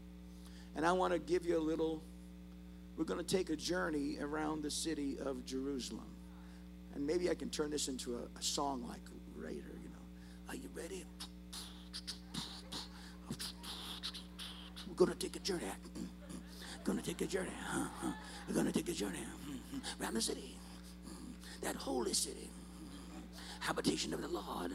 And 0.74 0.86
I 0.86 0.92
want 0.92 1.12
to 1.12 1.18
give 1.18 1.44
you 1.44 1.58
a 1.58 1.60
little, 1.60 2.02
we're 2.96 3.04
going 3.04 3.22
to 3.22 3.36
take 3.36 3.50
a 3.50 3.56
journey 3.56 4.18
around 4.20 4.62
the 4.62 4.70
city 4.70 5.18
of 5.18 5.44
Jerusalem. 5.44 6.06
And 6.94 7.06
maybe 7.06 7.30
I 7.30 7.34
can 7.34 7.50
turn 7.50 7.70
this 7.70 7.88
into 7.88 8.16
a, 8.16 8.38
a 8.38 8.42
song 8.42 8.86
like 8.88 9.00
later, 9.36 9.72
you 9.82 9.88
know. 9.88 10.48
Are 10.48 10.56
you 10.56 10.68
ready? 10.74 11.04
We're 14.88 14.94
going 14.94 15.12
to 15.12 15.16
take 15.16 15.36
a 15.36 15.40
journey. 15.40 15.64
Going 16.84 16.98
to 16.98 17.04
take 17.04 17.20
a 17.20 17.26
journey. 17.26 17.52
We're 18.48 18.54
going 18.54 18.66
to 18.66 18.72
take 18.72 18.88
a 18.88 18.92
journey 18.92 19.20
hmm, 19.46 19.52
hmm, 19.54 20.02
around 20.02 20.14
the 20.14 20.20
city 20.20 20.58
hmm, 21.06 21.32
that 21.62 21.76
holy 21.76 22.12
city, 22.12 22.50
habitation 23.60 24.12
of 24.12 24.20
the 24.20 24.28
Lord. 24.28 24.72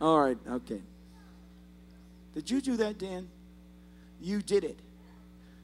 All 0.00 0.20
right, 0.20 0.38
okay. 0.48 0.80
Did 2.34 2.50
you 2.50 2.60
do 2.60 2.76
that, 2.76 2.98
Dan? 2.98 3.28
You 4.20 4.42
did 4.42 4.64
it. 4.64 4.78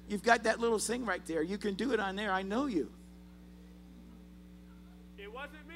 You've 0.08 0.22
got 0.22 0.42
that 0.44 0.60
little 0.60 0.78
thing 0.78 1.04
right 1.04 1.24
there. 1.26 1.42
You 1.42 1.56
can 1.56 1.74
do 1.74 1.92
it 1.92 2.00
on 2.00 2.16
there. 2.16 2.30
I 2.30 2.42
know 2.42 2.66
you. 2.66 2.90
It 5.18 5.32
wasn't 5.32 5.66
me. 5.68 5.74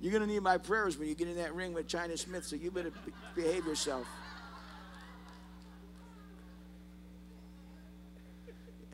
You're 0.00 0.12
going 0.12 0.22
to 0.22 0.32
need 0.32 0.42
my 0.42 0.58
prayers 0.58 0.96
when 0.96 1.08
you 1.08 1.14
get 1.14 1.28
in 1.28 1.36
that 1.36 1.54
ring 1.54 1.72
with 1.72 1.88
China 1.88 2.16
Smith, 2.16 2.44
so 2.44 2.56
you 2.56 2.70
better 2.70 2.90
be- 2.90 3.12
behave 3.34 3.66
yourself. 3.66 4.06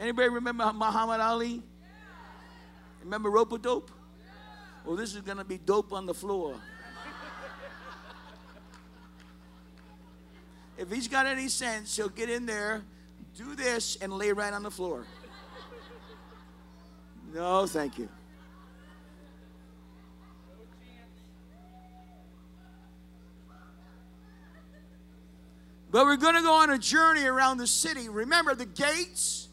Anybody 0.05 0.29
remember 0.29 0.71
Muhammad 0.75 1.19
Ali? 1.19 1.63
Remember 3.03 3.31
rope 3.31 3.53
a 3.53 3.59
dope? 3.59 3.91
Well, 4.85 4.97
this 4.97 5.15
is 5.15 5.23
going 5.23 5.39
to 5.39 5.45
be 5.45 5.57
dope 5.57 5.95
on 5.95 6.05
the 6.05 6.13
floor. 6.13 6.57
if 10.77 10.93
he's 10.93 11.09
got 11.09 11.25
any 11.25 11.49
sense, 11.49 11.97
he'll 11.97 12.11
get 12.11 12.29
in 12.29 12.45
there, 12.45 12.83
do 13.35 13.55
this, 13.55 13.97
and 13.97 14.13
lay 14.13 14.31
right 14.33 14.53
on 14.53 14.63
the 14.63 14.71
floor. 14.71 15.07
No, 17.33 17.67
thank 17.67 17.97
you. 17.97 18.11
But 25.91 26.05
we're 26.05 26.19
going 26.19 26.35
to 26.35 26.43
go 26.43 26.53
on 26.53 26.69
a 26.69 26.79
journey 26.79 27.25
around 27.25 27.57
the 27.57 27.67
city. 27.67 28.11
Remember, 28.11 28.55
the 28.55 28.67
gates 28.67 29.49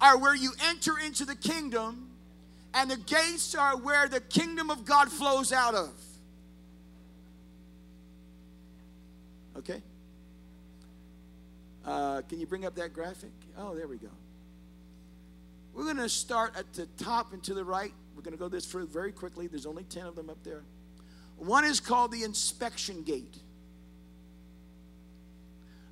are 0.00 0.18
where 0.18 0.34
you 0.34 0.52
enter 0.64 0.98
into 0.98 1.24
the 1.24 1.36
kingdom, 1.36 2.08
and 2.74 2.90
the 2.90 2.96
gates 2.96 3.54
are 3.54 3.76
where 3.76 4.08
the 4.08 4.20
kingdom 4.20 4.70
of 4.70 4.84
God 4.84 5.10
flows 5.10 5.52
out 5.52 5.74
of. 5.74 5.90
Okay? 9.58 9.82
Uh, 11.84 12.22
can 12.22 12.40
you 12.40 12.46
bring 12.46 12.64
up 12.64 12.74
that 12.76 12.92
graphic? 12.92 13.30
Oh, 13.58 13.74
there 13.74 13.88
we 13.88 13.96
go. 13.96 14.08
We're 15.74 15.84
going 15.84 15.96
to 15.96 16.08
start 16.08 16.54
at 16.56 16.72
the 16.72 16.86
top 17.02 17.32
and 17.32 17.42
to 17.44 17.54
the 17.54 17.64
right. 17.64 17.92
We're 18.14 18.22
going 18.22 18.32
to 18.32 18.38
go 18.38 18.48
this 18.48 18.66
through 18.66 18.86
very 18.88 19.12
quickly. 19.12 19.46
There's 19.46 19.66
only 19.66 19.84
10 19.84 20.06
of 20.06 20.16
them 20.16 20.30
up 20.30 20.42
there. 20.44 20.62
One 21.36 21.64
is 21.64 21.80
called 21.80 22.12
the 22.12 22.22
inspection 22.22 23.02
gate. 23.02 23.36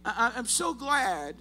I, 0.04 0.32
am 0.36 0.46
so 0.46 0.74
glad 0.74 1.36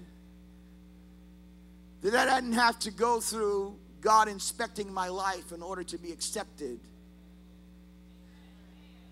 that 2.01 2.29
I 2.29 2.39
didn't 2.39 2.53
have 2.53 2.79
to 2.79 2.91
go 2.91 3.19
through 3.19 3.75
God 4.01 4.27
inspecting 4.27 4.93
my 4.93 5.07
life 5.07 5.51
in 5.51 5.61
order 5.61 5.83
to 5.83 5.97
be 5.97 6.11
accepted 6.11 6.79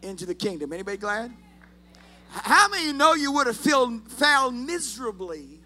into 0.01 0.25
the 0.25 0.35
kingdom. 0.35 0.71
Anybody 0.71 0.97
glad? 0.97 1.33
How 2.29 2.67
many 2.69 2.93
know 2.93 3.13
you 3.13 3.31
would 3.31 3.47
have 3.47 3.57
feel, 3.57 3.99
failed 3.99 4.53
miserably 4.53 5.59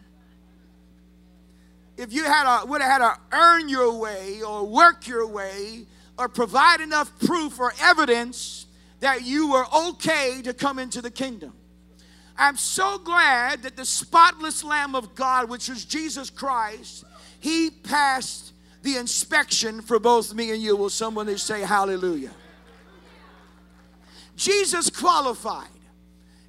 if 1.97 2.13
you 2.13 2.23
had 2.23 2.45
a, 2.45 2.65
would 2.65 2.81
have 2.81 3.01
had 3.01 3.13
to 3.13 3.37
earn 3.37 3.67
your 3.67 3.99
way 3.99 4.41
or 4.41 4.65
work 4.65 5.07
your 5.07 5.27
way 5.27 5.85
or 6.17 6.29
provide 6.29 6.79
enough 6.79 7.11
proof 7.19 7.59
or 7.59 7.73
evidence 7.81 8.67
that 8.99 9.23
you 9.23 9.51
were 9.51 9.65
okay 9.87 10.41
to 10.43 10.53
come 10.53 10.79
into 10.79 11.01
the 11.01 11.11
kingdom? 11.11 11.53
I'm 12.37 12.55
so 12.55 12.97
glad 12.99 13.63
that 13.63 13.75
the 13.75 13.83
spotless 13.83 14.63
Lamb 14.63 14.95
of 14.95 15.13
God, 15.13 15.49
which 15.49 15.67
was 15.67 15.83
Jesus 15.83 16.29
Christ, 16.29 17.03
he 17.39 17.69
passed 17.69 18.53
the 18.81 18.97
inspection 18.97 19.81
for 19.81 19.99
both 19.99 20.33
me 20.33 20.51
and 20.51 20.61
you. 20.61 20.75
Will 20.75 20.89
someone 20.89 21.35
say 21.37 21.61
hallelujah? 21.61 22.31
Jesus 24.35 24.89
qualified. 24.89 25.67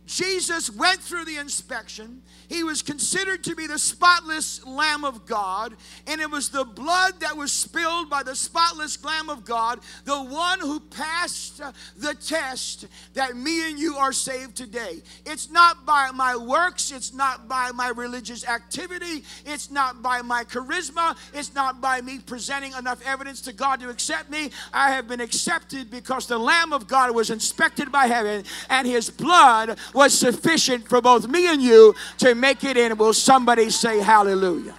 Jesus 0.06 0.70
went 0.70 1.00
through 1.00 1.24
the 1.24 1.36
inspection. 1.36 2.22
He 2.50 2.64
was 2.64 2.82
considered 2.82 3.44
to 3.44 3.54
be 3.54 3.68
the 3.68 3.78
spotless 3.78 4.66
Lamb 4.66 5.04
of 5.04 5.24
God, 5.24 5.76
and 6.08 6.20
it 6.20 6.28
was 6.28 6.48
the 6.48 6.64
blood 6.64 7.20
that 7.20 7.36
was 7.36 7.52
spilled 7.52 8.10
by 8.10 8.24
the 8.24 8.34
spotless 8.34 9.02
Lamb 9.04 9.30
of 9.30 9.44
God, 9.44 9.78
the 10.04 10.20
one 10.20 10.58
who 10.58 10.80
passed 10.80 11.62
the 11.96 12.14
test 12.14 12.88
that 13.14 13.36
me 13.36 13.70
and 13.70 13.78
you 13.78 13.94
are 13.94 14.12
saved 14.12 14.56
today. 14.56 15.00
It's 15.24 15.48
not 15.48 15.86
by 15.86 16.10
my 16.12 16.36
works, 16.36 16.90
it's 16.90 17.14
not 17.14 17.46
by 17.46 17.70
my 17.70 17.90
religious 17.90 18.44
activity, 18.44 19.22
it's 19.46 19.70
not 19.70 20.02
by 20.02 20.20
my 20.20 20.42
charisma, 20.42 21.16
it's 21.32 21.54
not 21.54 21.80
by 21.80 22.00
me 22.00 22.18
presenting 22.18 22.72
enough 22.72 23.00
evidence 23.06 23.40
to 23.42 23.52
God 23.52 23.78
to 23.78 23.90
accept 23.90 24.28
me. 24.28 24.50
I 24.72 24.90
have 24.90 25.06
been 25.06 25.20
accepted 25.20 25.88
because 25.88 26.26
the 26.26 26.38
Lamb 26.38 26.72
of 26.72 26.88
God 26.88 27.14
was 27.14 27.30
inspected 27.30 27.92
by 27.92 28.08
heaven, 28.08 28.44
and 28.68 28.88
his 28.88 29.08
blood 29.08 29.78
was 29.94 30.18
sufficient 30.18 30.88
for 30.88 31.00
both 31.00 31.28
me 31.28 31.46
and 31.46 31.62
you 31.62 31.94
to 32.18 32.39
make 32.40 32.64
it 32.64 32.76
in. 32.76 32.96
Will 32.96 33.12
somebody 33.12 33.70
say 33.70 34.00
hallelujah? 34.00 34.74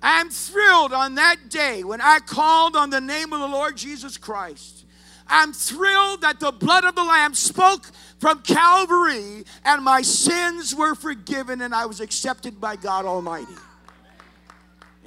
I'm 0.00 0.30
thrilled 0.30 0.92
on 0.92 1.16
that 1.16 1.48
day 1.48 1.82
when 1.84 2.00
I 2.00 2.20
called 2.20 2.76
on 2.76 2.90
the 2.90 3.00
name 3.00 3.32
of 3.32 3.40
the 3.40 3.48
Lord 3.48 3.76
Jesus 3.76 4.16
Christ. 4.16 4.84
I'm 5.26 5.52
thrilled 5.52 6.22
that 6.22 6.40
the 6.40 6.52
blood 6.52 6.84
of 6.84 6.94
the 6.94 7.04
Lamb 7.04 7.34
spoke 7.34 7.84
from 8.18 8.40
Calvary 8.42 9.44
and 9.64 9.84
my 9.84 10.02
sins 10.02 10.74
were 10.74 10.94
forgiven 10.94 11.60
and 11.60 11.74
I 11.74 11.86
was 11.86 12.00
accepted 12.00 12.60
by 12.60 12.76
God 12.76 13.04
Almighty. 13.04 13.52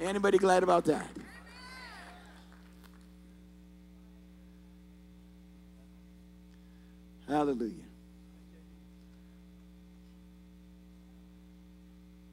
Anybody 0.00 0.38
glad 0.38 0.62
about 0.62 0.84
that? 0.84 1.08
Hallelujah. 7.28 7.84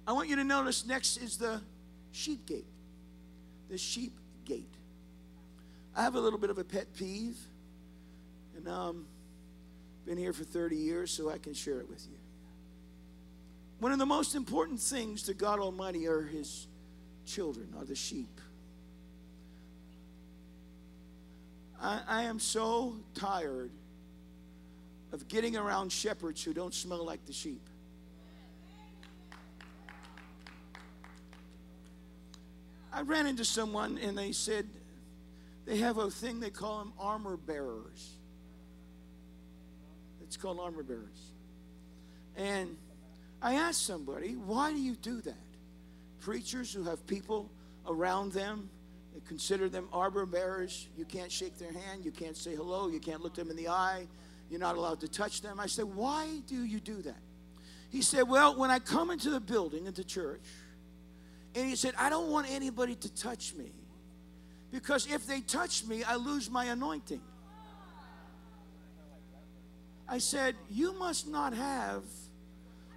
I 0.08 0.12
want 0.12 0.28
you 0.28 0.36
to 0.38 0.44
notice 0.44 0.86
next 0.86 1.18
is 1.18 1.38
the 1.38 1.62
sheep 2.12 2.46
gate. 2.48 2.66
The 3.70 3.78
sheep 3.78 4.14
gate. 4.44 4.74
I 5.96 6.02
have 6.02 6.16
a 6.16 6.20
little 6.20 6.40
bit 6.40 6.50
of 6.50 6.58
a 6.58 6.64
pet 6.64 6.88
peeve, 6.96 7.38
and 8.58 8.68
um, 8.68 9.06
been 10.06 10.18
here 10.18 10.34
for 10.34 10.44
30 10.44 10.76
years, 10.76 11.12
so 11.12 11.30
I 11.30 11.38
can 11.38 11.54
share 11.54 11.80
it 11.80 11.88
with 11.88 12.06
you. 12.10 12.18
One 13.80 13.92
of 13.92 14.00
the 14.00 14.06
most 14.06 14.34
important 14.34 14.80
things 14.80 15.24
to 15.24 15.34
God 15.34 15.60
Almighty 15.60 16.08
are 16.08 16.24
His 16.24 16.68
children, 17.26 17.74
are 17.78 17.86
the 17.86 17.96
sheep. 17.96 18.42
I, 21.80 22.02
I 22.08 22.24
am 22.24 22.40
so 22.40 22.96
tired 23.14 23.72
of 25.12 25.28
getting 25.28 25.58
around 25.58 25.92
shepherds 25.92 26.44
who 26.44 26.54
don't 26.54 26.74
smell 26.74 27.06
like 27.06 27.26
the 27.26 27.34
sheep. 27.34 27.62
I 32.92 33.02
ran 33.02 33.28
into 33.28 33.46
someone 33.46 33.98
and 34.00 34.18
they 34.18 34.32
said 34.32 34.68
they 35.66 35.78
have 35.78 35.98
a 35.98 36.10
thing 36.10 36.40
they 36.40 36.50
call 36.50 36.80
them 36.80 36.94
armor 37.00 37.38
bearers. 37.38 38.16
It's 40.24 40.38
called 40.38 40.60
armor 40.60 40.84
bearers. 40.84 41.32
And 42.36 42.76
I 43.42 43.56
asked 43.56 43.86
somebody, 43.86 44.34
why 44.34 44.72
do 44.74 44.80
you 44.80 44.96
do 44.96 45.22
that? 45.22 45.36
Preachers 46.20 46.74
who 46.74 46.84
have 46.84 47.06
people 47.08 47.50
around 47.88 48.32
them, 48.34 48.70
they 49.14 49.22
consider 49.28 49.70
them 49.70 49.88
armor 49.94 50.26
bearers. 50.26 50.88
You 50.98 51.06
can't 51.06 51.32
shake 51.32 51.58
their 51.58 51.72
hand, 51.72 52.04
you 52.04 52.12
can't 52.12 52.36
say 52.36 52.56
hello, 52.56 52.90
you 52.90 53.00
can't 53.00 53.22
look 53.22 53.36
them 53.36 53.50
in 53.50 53.56
the 53.56 53.70
eye, 53.70 54.08
you're 54.50 54.60
not 54.60 54.76
allowed 54.76 55.00
to 55.02 55.08
touch 55.08 55.42
them. 55.42 55.60
I 55.60 55.68
said, 55.68 55.86
Why 55.86 56.28
do 56.48 56.64
you 56.64 56.80
do 56.80 57.02
that? 57.04 57.22
He 57.90 58.02
said, 58.02 58.24
Well, 58.24 58.58
when 58.58 58.72
I 58.72 58.80
come 58.80 59.12
into 59.12 59.30
the 59.30 59.40
building, 59.40 59.86
into 59.86 60.04
church, 60.04 60.42
and 61.56 61.68
he 61.68 61.76
said, 61.76 61.94
I 61.98 62.10
don't 62.10 62.30
want 62.30 62.50
anybody 62.50 62.96
to 62.96 63.14
touch 63.14 63.54
me 63.56 63.72
because 64.72 65.08
if 65.08 65.26
they 65.26 65.42
touch 65.42 65.86
me, 65.86 66.04
I 66.04 66.16
lose 66.16 66.50
my 66.50 66.66
anointing. 66.66 67.22
I 70.08 70.18
said, 70.18 70.56
You 70.70 70.98
must 70.98 71.28
not 71.28 71.54
have 71.54 72.04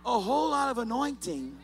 a 0.04 0.18
whole 0.18 0.50
lot 0.50 0.70
of 0.70 0.78
anointing. 0.78 1.56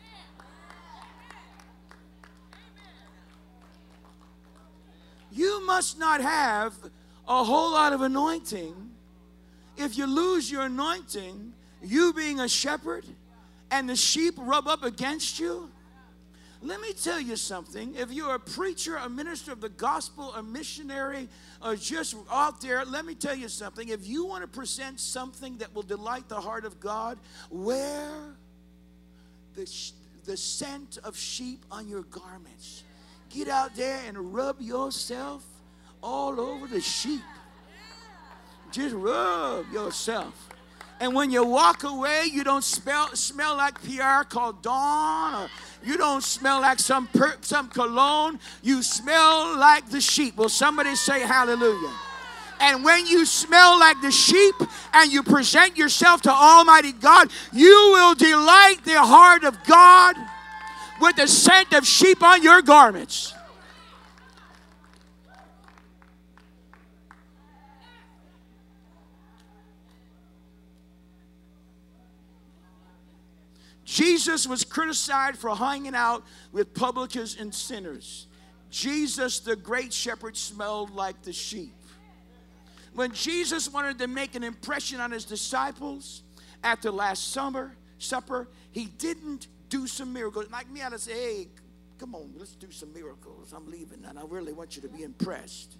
You 5.31 5.65
must 5.65 5.99
not 5.99 6.21
have 6.21 6.73
a 7.27 7.43
whole 7.43 7.71
lot 7.71 7.93
of 7.93 8.01
anointing 8.01 8.91
if 9.79 9.97
you 9.97 10.05
lose 10.05 10.51
your 10.51 10.63
anointing, 10.63 11.53
you 11.81 12.13
being 12.13 12.39
a 12.39 12.49
shepherd, 12.49 13.05
and 13.71 13.89
the 13.89 13.95
sheep 13.95 14.33
rub 14.37 14.67
up 14.67 14.83
against 14.83 15.39
you, 15.39 15.69
let 16.61 16.81
me 16.81 16.91
tell 16.91 17.21
you 17.21 17.37
something. 17.37 17.95
If 17.95 18.11
you're 18.11 18.35
a 18.35 18.39
preacher, 18.39 18.97
a 18.97 19.07
minister 19.07 19.53
of 19.53 19.61
the 19.61 19.69
gospel, 19.69 20.33
a 20.33 20.43
missionary, 20.43 21.29
or 21.63 21.77
just 21.77 22.17
out 22.29 22.59
there, 22.59 22.83
let 22.83 23.05
me 23.05 23.15
tell 23.15 23.35
you 23.35 23.47
something. 23.47 23.87
If 23.87 24.05
you 24.05 24.25
want 24.25 24.43
to 24.43 24.47
present 24.47 24.99
something 24.99 25.57
that 25.57 25.73
will 25.73 25.83
delight 25.83 26.27
the 26.27 26.41
heart 26.41 26.65
of 26.65 26.81
God, 26.81 27.17
wear 27.49 28.09
the, 29.55 29.91
the 30.25 30.35
scent 30.35 30.97
of 31.05 31.15
sheep 31.15 31.63
on 31.71 31.87
your 31.87 32.03
garments. 32.03 32.83
Get 33.29 33.47
out 33.47 33.75
there 33.75 34.01
and 34.05 34.33
rub 34.33 34.59
yourself 34.59 35.45
all 36.03 36.41
over 36.41 36.67
the 36.67 36.81
sheep. 36.81 37.21
Just 38.71 38.95
rub 38.95 39.71
yourself. 39.73 40.49
And 40.99 41.15
when 41.15 41.31
you 41.31 41.45
walk 41.45 41.83
away, 41.83 42.25
you 42.31 42.43
don't 42.43 42.63
smell, 42.63 43.15
smell 43.15 43.55
like 43.55 43.81
Pierre 43.81 44.25
Cardin 44.25 45.45
or 45.45 45.49
You 45.83 45.97
don't 45.97 46.21
smell 46.21 46.59
like 46.61 46.79
some 46.79 47.07
per, 47.07 47.35
some 47.41 47.69
cologne. 47.69 48.39
You 48.61 48.83
smell 48.83 49.57
like 49.57 49.89
the 49.89 50.01
sheep. 50.01 50.35
Will 50.35 50.49
somebody 50.49 50.95
say 50.95 51.21
hallelujah? 51.21 51.93
And 52.59 52.83
when 52.83 53.07
you 53.07 53.25
smell 53.25 53.79
like 53.79 54.01
the 54.01 54.11
sheep 54.11 54.55
and 54.93 55.11
you 55.11 55.23
present 55.23 55.77
yourself 55.77 56.21
to 56.23 56.31
Almighty 56.31 56.91
God, 56.91 57.31
you 57.53 57.91
will 57.93 58.13
delight 58.15 58.83
the 58.83 59.01
heart 59.01 59.45
of 59.45 59.63
God 59.63 60.17
with 60.99 61.15
the 61.15 61.27
scent 61.27 61.71
of 61.73 61.87
sheep 61.87 62.21
on 62.21 62.43
your 62.43 62.61
garments. 62.61 63.33
Jesus 73.89 74.45
was 74.45 74.63
criticized 74.63 75.39
for 75.39 75.55
hanging 75.55 75.95
out 75.95 76.23
with 76.51 76.75
publicans 76.75 77.35
and 77.39 77.53
sinners. 77.53 78.27
Jesus, 78.69 79.39
the 79.39 79.55
great 79.55 79.91
shepherd, 79.91 80.37
smelled 80.37 80.91
like 80.91 81.19
the 81.23 81.33
sheep. 81.33 81.73
When 82.93 83.11
Jesus 83.13 83.67
wanted 83.67 83.97
to 83.97 84.07
make 84.07 84.35
an 84.35 84.43
impression 84.43 84.99
on 84.99 85.09
his 85.09 85.25
disciples 85.25 86.21
at 86.63 86.83
the 86.83 86.91
Last 86.91 87.31
Summer 87.31 87.75
Supper, 87.97 88.47
he 88.69 88.85
didn't 88.85 89.47
do 89.69 89.87
some 89.87 90.13
miracles. 90.13 90.45
Like 90.51 90.69
me, 90.69 90.83
I'd 90.83 90.99
say, 90.99 91.13
hey, 91.13 91.47
come 91.97 92.13
on, 92.13 92.31
let's 92.37 92.53
do 92.53 92.69
some 92.69 92.93
miracles. 92.93 93.53
I'm 93.57 93.71
leaving 93.71 94.05
and 94.05 94.19
I 94.19 94.21
really 94.27 94.53
want 94.53 94.75
you 94.75 94.83
to 94.83 94.87
be 94.87 95.01
impressed. 95.01 95.77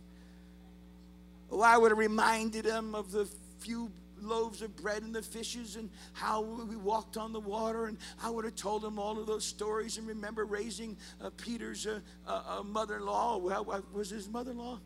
Oh, 1.52 1.62
I 1.62 1.78
would 1.78 1.92
have 1.92 2.00
reminded 2.00 2.66
them 2.66 2.96
of 2.96 3.12
the 3.12 3.30
few 3.60 3.92
loaves 4.24 4.62
of 4.62 4.76
bread 4.76 5.04
and 5.04 5.14
the 5.14 5.22
fishes 5.22 5.76
and 5.76 5.90
how 6.14 6.42
we 6.42 6.76
walked 6.76 7.18
on 7.18 7.34
the 7.34 7.40
water. 7.40 7.86
And 7.86 7.98
I 8.22 8.30
would 8.30 8.46
have 8.46 8.56
told 8.56 8.84
him 8.84 9.00
all 9.00 9.20
of 9.20 9.28
those 9.28 9.46
stories 9.46 9.98
and 9.98 10.08
remember 10.08 10.46
raising 10.46 10.98
uh, 11.22 11.30
Peter's 11.38 11.86
uh, 11.86 12.00
uh, 12.28 12.64
mother 12.64 12.98
in 12.98 13.06
law. 13.06 13.38
Well, 13.38 13.84
was 13.94 14.10
his 14.10 14.30
mother 14.30 14.52
in 14.52 14.58
law? 14.58 14.80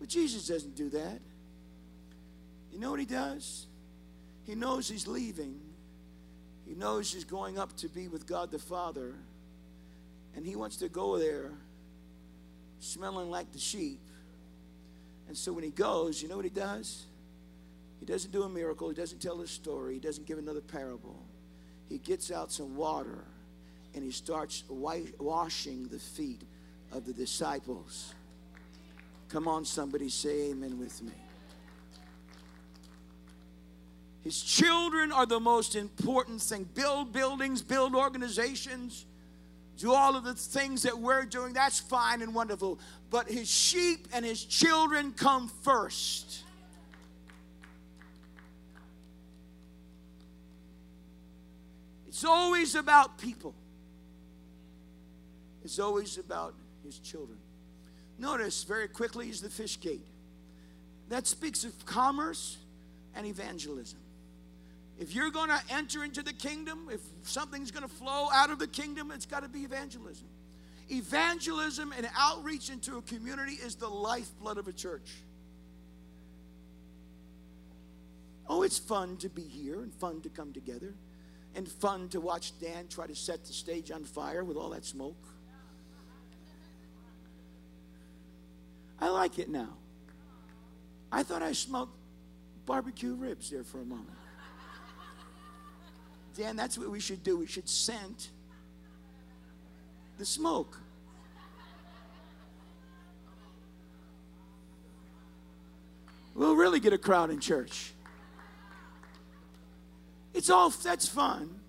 But 0.00 0.08
Jesus 0.08 0.46
doesn't 0.46 0.74
do 0.74 0.90
that. 0.90 1.20
You 2.70 2.78
know 2.78 2.90
what 2.90 3.00
he 3.00 3.06
does? 3.06 3.66
He 4.44 4.54
knows 4.54 4.88
he's 4.88 5.06
leaving. 5.06 5.60
He 6.66 6.74
knows 6.74 7.12
he's 7.12 7.24
going 7.24 7.58
up 7.58 7.76
to 7.78 7.88
be 7.88 8.08
with 8.08 8.26
God 8.26 8.50
the 8.50 8.58
Father. 8.58 9.14
And 10.36 10.44
he 10.44 10.56
wants 10.56 10.76
to 10.78 10.88
go 10.88 11.18
there 11.18 11.52
smelling 12.80 13.30
like 13.30 13.52
the 13.52 13.58
sheep 13.58 14.00
and 15.28 15.36
so 15.36 15.52
when 15.52 15.64
he 15.64 15.70
goes, 15.70 16.22
you 16.22 16.28
know 16.28 16.36
what 16.36 16.44
he 16.44 16.50
does? 16.50 17.06
He 18.00 18.06
doesn't 18.06 18.30
do 18.30 18.42
a 18.42 18.48
miracle, 18.48 18.88
he 18.88 18.94
doesn't 18.94 19.20
tell 19.20 19.40
a 19.40 19.46
story, 19.46 19.94
he 19.94 20.00
doesn't 20.00 20.26
give 20.26 20.38
another 20.38 20.60
parable. 20.60 21.22
He 21.88 21.98
gets 21.98 22.30
out 22.30 22.52
some 22.52 22.76
water 22.76 23.24
and 23.94 24.02
he 24.02 24.10
starts 24.10 24.64
washing 24.68 25.88
the 25.88 25.98
feet 25.98 26.42
of 26.92 27.06
the 27.06 27.12
disciples. 27.12 28.14
Come 29.28 29.48
on, 29.48 29.64
somebody 29.64 30.08
say 30.08 30.50
amen 30.50 30.78
with 30.78 31.02
me. 31.02 31.12
His 34.22 34.42
children 34.42 35.12
are 35.12 35.26
the 35.26 35.40
most 35.40 35.76
important 35.76 36.40
thing. 36.40 36.64
Build 36.74 37.12
buildings, 37.12 37.62
build 37.62 37.94
organizations, 37.94 39.04
do 39.78 39.92
all 39.92 40.16
of 40.16 40.24
the 40.24 40.34
things 40.34 40.82
that 40.82 40.98
we're 40.98 41.24
doing. 41.24 41.52
That's 41.52 41.80
fine 41.80 42.22
and 42.22 42.34
wonderful 42.34 42.78
but 43.14 43.30
his 43.30 43.48
sheep 43.48 44.08
and 44.12 44.24
his 44.24 44.44
children 44.44 45.12
come 45.12 45.48
first. 45.62 46.42
It's 52.08 52.24
always 52.24 52.74
about 52.74 53.18
people. 53.18 53.54
It's 55.62 55.78
always 55.78 56.18
about 56.18 56.54
his 56.84 56.98
children. 56.98 57.38
Notice 58.18 58.64
very 58.64 58.88
quickly 58.88 59.28
is 59.28 59.40
the 59.40 59.48
fish 59.48 59.78
gate. 59.78 60.04
That 61.08 61.28
speaks 61.28 61.62
of 61.62 61.86
commerce 61.86 62.56
and 63.14 63.28
evangelism. 63.28 64.00
If 64.98 65.14
you're 65.14 65.30
going 65.30 65.50
to 65.50 65.60
enter 65.70 66.04
into 66.04 66.22
the 66.22 66.32
kingdom, 66.32 66.88
if 66.90 67.00
something's 67.22 67.70
going 67.70 67.82
to 67.82 67.92
flow 67.92 68.28
out 68.32 68.50
of 68.50 68.58
the 68.58 68.66
kingdom, 68.66 69.10
it's 69.10 69.26
got 69.26 69.42
to 69.42 69.48
be 69.48 69.60
evangelism. 69.60 70.28
Evangelism 70.88 71.92
and 71.96 72.08
outreach 72.16 72.70
into 72.70 72.96
a 72.98 73.02
community 73.02 73.54
is 73.54 73.74
the 73.74 73.88
lifeblood 73.88 74.58
of 74.58 74.68
a 74.68 74.72
church. 74.72 75.10
Oh, 78.46 78.62
it's 78.62 78.78
fun 78.78 79.16
to 79.18 79.28
be 79.28 79.42
here 79.42 79.80
and 79.80 79.92
fun 79.94 80.20
to 80.20 80.28
come 80.28 80.52
together 80.52 80.94
and 81.54 81.66
fun 81.66 82.08
to 82.10 82.20
watch 82.20 82.52
Dan 82.60 82.88
try 82.88 83.06
to 83.06 83.14
set 83.14 83.44
the 83.44 83.52
stage 83.52 83.90
on 83.90 84.04
fire 84.04 84.44
with 84.44 84.56
all 84.56 84.70
that 84.70 84.84
smoke. 84.84 85.16
I 89.00 89.08
like 89.08 89.38
it 89.38 89.48
now. 89.48 89.76
I 91.10 91.22
thought 91.22 91.42
I 91.42 91.52
smoked 91.52 91.96
barbecue 92.66 93.14
ribs 93.14 93.50
there 93.50 93.64
for 93.64 93.80
a 93.80 93.84
moment. 93.84 94.18
Dan, 96.36 96.56
that's 96.56 96.76
what 96.76 96.90
we 96.90 97.00
should 97.00 97.22
do. 97.22 97.36
We 97.38 97.46
should 97.46 97.68
scent 97.68 98.30
the 100.18 100.24
smoke. 100.24 100.78
We'll 106.34 106.56
really 106.56 106.80
get 106.80 106.92
a 106.92 106.98
crowd 106.98 107.30
in 107.30 107.38
church. 107.38 107.92
It's 110.32 110.50
all 110.50 110.70
that's 110.70 111.06
fun. 111.06 111.60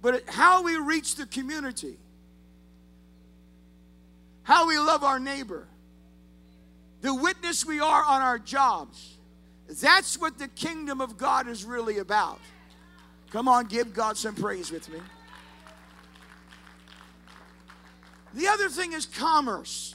But 0.00 0.24
how 0.26 0.62
we 0.62 0.76
reach 0.76 1.16
the 1.16 1.26
community, 1.26 1.98
how 4.42 4.66
we 4.66 4.78
love 4.78 5.04
our 5.04 5.20
neighbor, 5.20 5.68
the 7.02 7.14
witness 7.14 7.66
we 7.66 7.80
are 7.80 8.02
on 8.02 8.22
our 8.22 8.38
jobs, 8.38 9.18
that's 9.68 10.18
what 10.18 10.38
the 10.38 10.48
kingdom 10.48 11.02
of 11.02 11.18
God 11.18 11.46
is 11.46 11.66
really 11.66 11.98
about. 11.98 12.40
Come 13.30 13.46
on, 13.46 13.66
give 13.66 13.94
God 13.94 14.16
some 14.16 14.34
praise 14.34 14.72
with 14.72 14.88
me. 14.88 14.98
The 18.34 18.48
other 18.48 18.68
thing 18.68 18.92
is 18.92 19.06
commerce. 19.06 19.94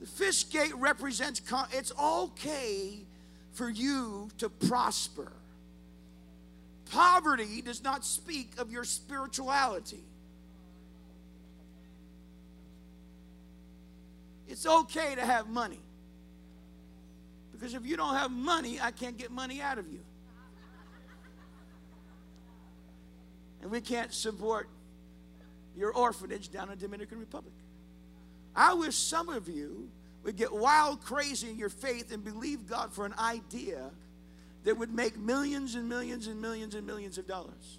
The 0.00 0.06
fish 0.06 0.48
gate 0.50 0.74
represents 0.76 1.40
com- 1.40 1.66
it's 1.72 1.92
okay 1.98 3.04
for 3.52 3.68
you 3.68 4.28
to 4.38 4.48
prosper. 4.48 5.32
Poverty 6.90 7.60
does 7.62 7.82
not 7.82 8.04
speak 8.04 8.52
of 8.58 8.70
your 8.70 8.84
spirituality. 8.84 10.04
It's 14.46 14.64
okay 14.64 15.14
to 15.14 15.20
have 15.24 15.48
money. 15.48 15.80
Because 17.52 17.74
if 17.74 17.84
you 17.84 17.96
don't 17.96 18.14
have 18.14 18.30
money, 18.30 18.80
I 18.80 18.90
can't 18.90 19.18
get 19.18 19.30
money 19.30 19.60
out 19.60 19.78
of 19.78 19.92
you. 19.92 20.00
And 23.62 23.70
we 23.70 23.80
can't 23.80 24.12
support 24.12 24.68
your 25.76 25.92
orphanage 25.92 26.50
down 26.50 26.70
in 26.70 26.78
Dominican 26.78 27.18
Republic. 27.18 27.54
I 28.54 28.74
wish 28.74 28.96
some 28.96 29.28
of 29.28 29.48
you 29.48 29.88
would 30.24 30.36
get 30.36 30.52
wild 30.52 31.00
crazy 31.00 31.50
in 31.50 31.56
your 31.56 31.68
faith 31.68 32.12
and 32.12 32.24
believe 32.24 32.66
God 32.66 32.92
for 32.92 33.06
an 33.06 33.14
idea 33.18 33.90
that 34.64 34.76
would 34.76 34.92
make 34.92 35.16
millions 35.16 35.74
and 35.74 35.88
millions 35.88 36.26
and 36.26 36.40
millions 36.40 36.74
and 36.74 36.86
millions 36.86 37.18
of 37.18 37.26
dollars. 37.26 37.78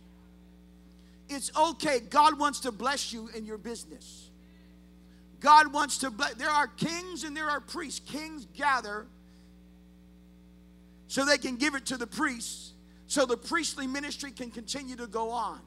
It's 1.27 1.51
okay. 1.55 1.99
God 1.99 2.39
wants 2.39 2.61
to 2.61 2.71
bless 2.71 3.13
you 3.13 3.29
in 3.35 3.45
your 3.45 3.57
business. 3.57 4.29
God 5.39 5.71
wants 5.71 5.99
to 5.99 6.09
bless. 6.09 6.33
There 6.33 6.49
are 6.49 6.67
kings 6.67 7.23
and 7.23 7.35
there 7.35 7.49
are 7.49 7.59
priests. 7.59 7.99
Kings 7.99 8.47
gather 8.55 9.05
so 11.07 11.25
they 11.25 11.37
can 11.37 11.57
give 11.57 11.75
it 11.75 11.85
to 11.87 11.97
the 11.97 12.07
priests 12.07 12.73
so 13.07 13.25
the 13.25 13.37
priestly 13.37 13.87
ministry 13.87 14.31
can 14.31 14.51
continue 14.51 14.95
to 14.95 15.07
go 15.07 15.31
on. 15.31 15.59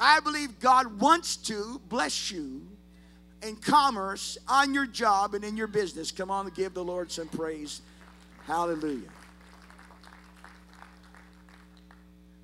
I 0.00 0.20
believe 0.20 0.60
God 0.60 1.00
wants 1.00 1.36
to 1.36 1.80
bless 1.88 2.30
you 2.30 2.66
in 3.42 3.56
commerce 3.56 4.38
on 4.48 4.74
your 4.74 4.86
job 4.86 5.34
and 5.34 5.44
in 5.44 5.56
your 5.56 5.66
business. 5.66 6.10
Come 6.10 6.30
on 6.30 6.46
and 6.46 6.54
give 6.54 6.74
the 6.74 6.84
Lord 6.84 7.10
some 7.10 7.28
praise. 7.28 7.82
Hallelujah. 8.46 9.08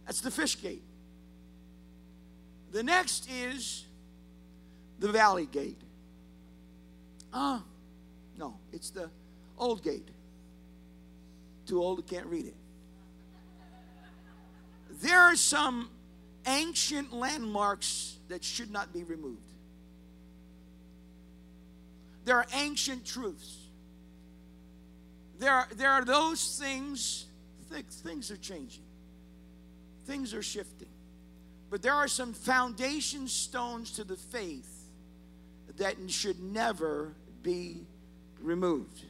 That's 0.07 0.21
the 0.21 0.31
fish 0.31 0.61
gate. 0.61 0.83
The 2.73 2.83
next 2.83 3.31
is 3.31 3.85
the 4.99 5.09
valley 5.09 5.47
gate. 5.47 5.81
Ah, 7.33 7.59
uh, 7.59 7.61
no, 8.37 8.59
it's 8.73 8.91
the 8.91 9.11
old 9.57 9.83
gate. 9.83 10.09
Too 11.67 11.81
old, 11.81 12.07
can't 12.07 12.27
read 12.27 12.47
it. 12.47 12.57
There 15.01 15.21
are 15.21 15.37
some 15.37 15.89
ancient 16.47 17.13
landmarks 17.13 18.19
that 18.29 18.45
should 18.45 18.71
not 18.71 18.93
be 18.93 19.05
removed. 19.05 19.41
There 22.25 22.37
are 22.37 22.47
ancient 22.55 23.05
truths. 23.05 23.57
There 25.39 25.53
are, 25.53 25.69
there 25.77 25.91
are 25.91 26.05
those 26.05 26.59
things, 26.59 27.27
th- 27.71 27.85
things 27.85 28.31
are 28.31 28.37
changing. 28.37 28.85
things 30.07 30.35
are 30.35 30.43
shifting. 30.43 30.89
But 31.71 31.83
there 31.83 31.95
are 31.95 32.09
some 32.09 32.35
foundation 32.35 33.27
stones 33.27 33.93
to 33.93 34.05
the 34.05 34.17
faith 34.17 34.85
that 35.77 35.97
should 36.09 36.41
never 36.41 37.15
be 37.43 37.87
removed. 38.41 39.03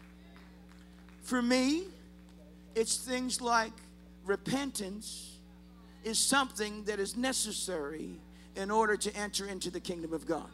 For 1.22 1.42
me, 1.42 1.84
it's 2.74 2.96
things 2.96 3.40
like 3.40 3.72
repentance 4.24 5.33
is 6.04 6.18
something 6.18 6.84
that 6.84 7.00
is 7.00 7.16
necessary 7.16 8.20
in 8.56 8.70
order 8.70 8.96
to 8.96 9.16
enter 9.16 9.46
into 9.46 9.70
the 9.70 9.80
kingdom 9.80 10.12
of 10.12 10.26
God. 10.26 10.48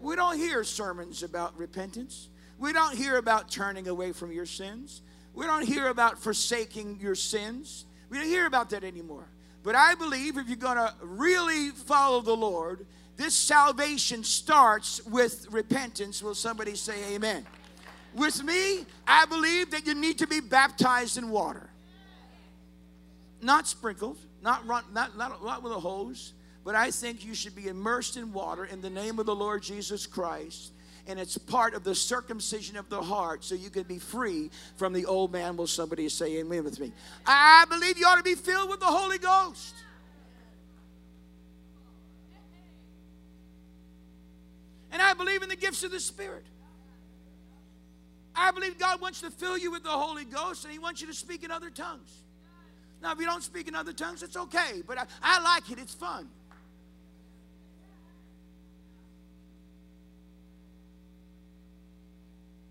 We 0.00 0.16
don't 0.16 0.36
hear 0.36 0.64
sermons 0.64 1.22
about 1.22 1.56
repentance. 1.56 2.28
We 2.58 2.72
don't 2.72 2.94
hear 2.94 3.16
about 3.16 3.50
turning 3.50 3.88
away 3.88 4.12
from 4.12 4.32
your 4.32 4.46
sins. 4.46 5.02
We 5.34 5.46
don't 5.46 5.64
hear 5.64 5.88
about 5.88 6.18
forsaking 6.18 6.98
your 7.00 7.14
sins. 7.14 7.86
We 8.10 8.18
don't 8.18 8.26
hear 8.26 8.46
about 8.46 8.70
that 8.70 8.84
anymore. 8.84 9.28
But 9.62 9.76
I 9.76 9.94
believe 9.94 10.36
if 10.36 10.48
you're 10.48 10.56
going 10.56 10.76
to 10.76 10.92
really 11.00 11.70
follow 11.70 12.20
the 12.20 12.36
Lord, 12.36 12.84
this 13.16 13.34
salvation 13.34 14.24
starts 14.24 15.04
with 15.06 15.46
repentance. 15.50 16.22
Will 16.22 16.34
somebody 16.34 16.74
say 16.74 17.14
amen? 17.14 17.46
With 18.14 18.42
me, 18.42 18.84
I 19.06 19.24
believe 19.26 19.70
that 19.70 19.86
you 19.86 19.94
need 19.94 20.18
to 20.18 20.26
be 20.26 20.40
baptized 20.40 21.16
in 21.16 21.30
water. 21.30 21.70
Not 23.40 23.66
sprinkled, 23.66 24.18
not, 24.42 24.66
run, 24.66 24.84
not, 24.92 25.16
not, 25.16 25.44
not 25.44 25.62
with 25.62 25.72
a 25.72 25.80
hose, 25.80 26.32
but 26.64 26.74
I 26.74 26.90
think 26.90 27.24
you 27.24 27.34
should 27.34 27.54
be 27.54 27.68
immersed 27.68 28.16
in 28.16 28.32
water 28.32 28.64
in 28.64 28.80
the 28.80 28.90
name 28.90 29.18
of 29.18 29.26
the 29.26 29.34
Lord 29.34 29.62
Jesus 29.62 30.06
Christ. 30.06 30.72
And 31.06 31.18
it's 31.18 31.36
part 31.36 31.74
of 31.74 31.82
the 31.82 31.94
circumcision 31.94 32.76
of 32.76 32.88
the 32.88 33.02
heart 33.02 33.42
so 33.42 33.56
you 33.56 33.70
can 33.70 33.82
be 33.82 33.98
free 33.98 34.50
from 34.76 34.92
the 34.92 35.06
old 35.06 35.32
man. 35.32 35.56
Will 35.56 35.66
somebody 35.66 36.08
say 36.08 36.38
amen 36.38 36.62
with 36.62 36.78
me? 36.78 36.92
I 37.26 37.64
believe 37.68 37.98
you 37.98 38.06
ought 38.06 38.18
to 38.18 38.22
be 38.22 38.36
filled 38.36 38.70
with 38.70 38.78
the 38.78 38.86
Holy 38.86 39.18
Ghost. 39.18 39.74
And 44.92 45.02
I 45.02 45.14
believe 45.14 45.42
in 45.42 45.48
the 45.48 45.56
gifts 45.56 45.82
of 45.82 45.90
the 45.90 45.98
Spirit. 45.98 46.44
I 48.36 48.50
believe 48.50 48.78
God 48.78 49.00
wants 49.00 49.20
to 49.22 49.30
fill 49.30 49.58
you 49.58 49.72
with 49.72 49.82
the 49.82 49.90
Holy 49.90 50.24
Ghost 50.24 50.64
and 50.64 50.72
He 50.72 50.78
wants 50.78 51.00
you 51.00 51.06
to 51.08 51.14
speak 51.14 51.42
in 51.42 51.50
other 51.50 51.70
tongues. 51.70 52.22
Now, 53.02 53.12
if 53.12 53.18
you 53.18 53.26
don't 53.26 53.42
speak 53.42 53.66
in 53.66 53.74
other 53.74 53.92
tongues, 53.92 54.22
it's 54.22 54.36
okay, 54.36 54.82
but 54.86 54.96
I, 54.96 55.06
I 55.22 55.42
like 55.42 55.68
it, 55.70 55.78
it's 55.80 55.94
fun. 55.94 56.28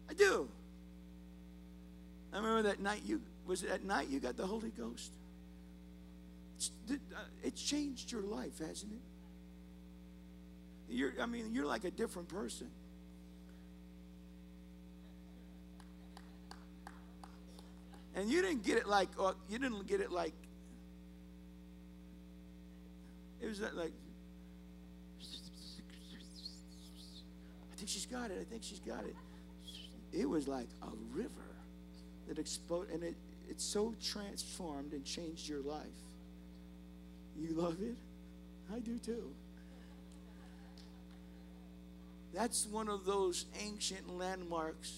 I 0.10 0.14
do. 0.14 0.48
I 2.34 2.38
remember 2.38 2.64
that 2.64 2.80
night 2.80 3.02
you 3.06 3.22
was 3.46 3.64
it 3.64 3.70
that 3.70 3.84
night 3.84 4.08
you 4.08 4.20
got 4.20 4.38
the 4.38 4.46
Holy 4.46 4.70
Ghost? 4.70 5.12
It's, 6.58 6.72
uh, 6.90 7.50
changed 7.56 8.12
your 8.12 8.22
life, 8.22 8.60
hasn't 8.60 8.94
it? 8.94 9.02
You're, 10.90 11.14
I 11.22 11.26
mean, 11.26 11.50
you're 11.54 11.66
like 11.66 11.84
a 11.84 11.92
different 11.92 12.30
person. 12.30 12.68
And 18.16 18.30
you 18.30 18.42
didn't 18.42 18.64
get 18.64 18.78
it 18.78 18.88
like, 18.88 19.10
uh, 19.20 19.34
you 19.50 19.58
didn't 19.58 19.88
get 19.88 20.02
it 20.02 20.12
like, 20.12 20.34
it 23.40 23.48
was 23.48 23.62
like, 23.62 23.92
I 27.72 27.76
think 27.78 27.90
she's 27.90 28.06
got 28.06 28.30
it. 28.32 28.38
I 28.40 28.44
think 28.44 28.64
she's 28.64 28.80
got 28.80 29.04
it. 29.06 29.16
It 30.14 30.30
was 30.30 30.48
like 30.48 30.68
a 30.84 30.90
river 31.14 31.30
that 32.28 32.38
exploded, 32.38 32.94
and 32.94 33.04
it, 33.04 33.16
it's 33.50 33.64
so 33.64 33.96
transformed 34.04 34.94
and 34.94 35.04
changed 35.06 35.48
your 35.50 35.62
life. 35.62 35.88
You 37.40 37.56
love 37.56 37.82
it? 37.82 37.96
I 38.74 38.80
do 38.80 38.98
too. 38.98 39.32
That's 42.34 42.66
one 42.68 42.88
of 42.88 43.06
those 43.06 43.46
ancient 43.62 44.18
landmarks 44.18 44.94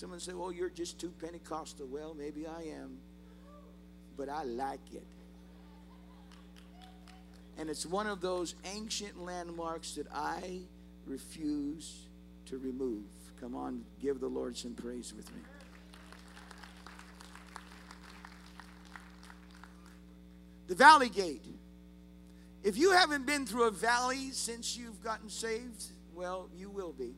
Someone 0.00 0.18
say, 0.18 0.32
well, 0.32 0.50
you're 0.50 0.70
just 0.70 0.98
too 0.98 1.12
Pentecostal. 1.20 1.86
Well, 1.86 2.14
maybe 2.14 2.46
I 2.46 2.62
am, 2.62 2.96
but 4.16 4.30
I 4.30 4.44
like 4.44 4.94
it. 4.94 5.04
And 7.58 7.68
it's 7.68 7.84
one 7.84 8.06
of 8.06 8.22
those 8.22 8.54
ancient 8.64 9.22
landmarks 9.22 9.96
that 9.96 10.06
I 10.10 10.60
refuse 11.04 12.06
to 12.46 12.56
remove. 12.56 13.04
Come 13.42 13.54
on, 13.54 13.84
give 14.00 14.20
the 14.20 14.26
Lord 14.26 14.56
some 14.56 14.72
praise 14.72 15.12
with 15.14 15.30
me. 15.34 15.42
The 20.68 20.76
Valley 20.76 21.10
Gate. 21.10 21.44
If 22.64 22.78
you 22.78 22.92
haven't 22.92 23.26
been 23.26 23.44
through 23.44 23.64
a 23.64 23.70
valley 23.70 24.30
since 24.30 24.78
you've 24.78 25.04
gotten 25.04 25.28
saved, 25.28 25.84
well, 26.14 26.48
you 26.56 26.70
will 26.70 26.94
be. 26.94 27.12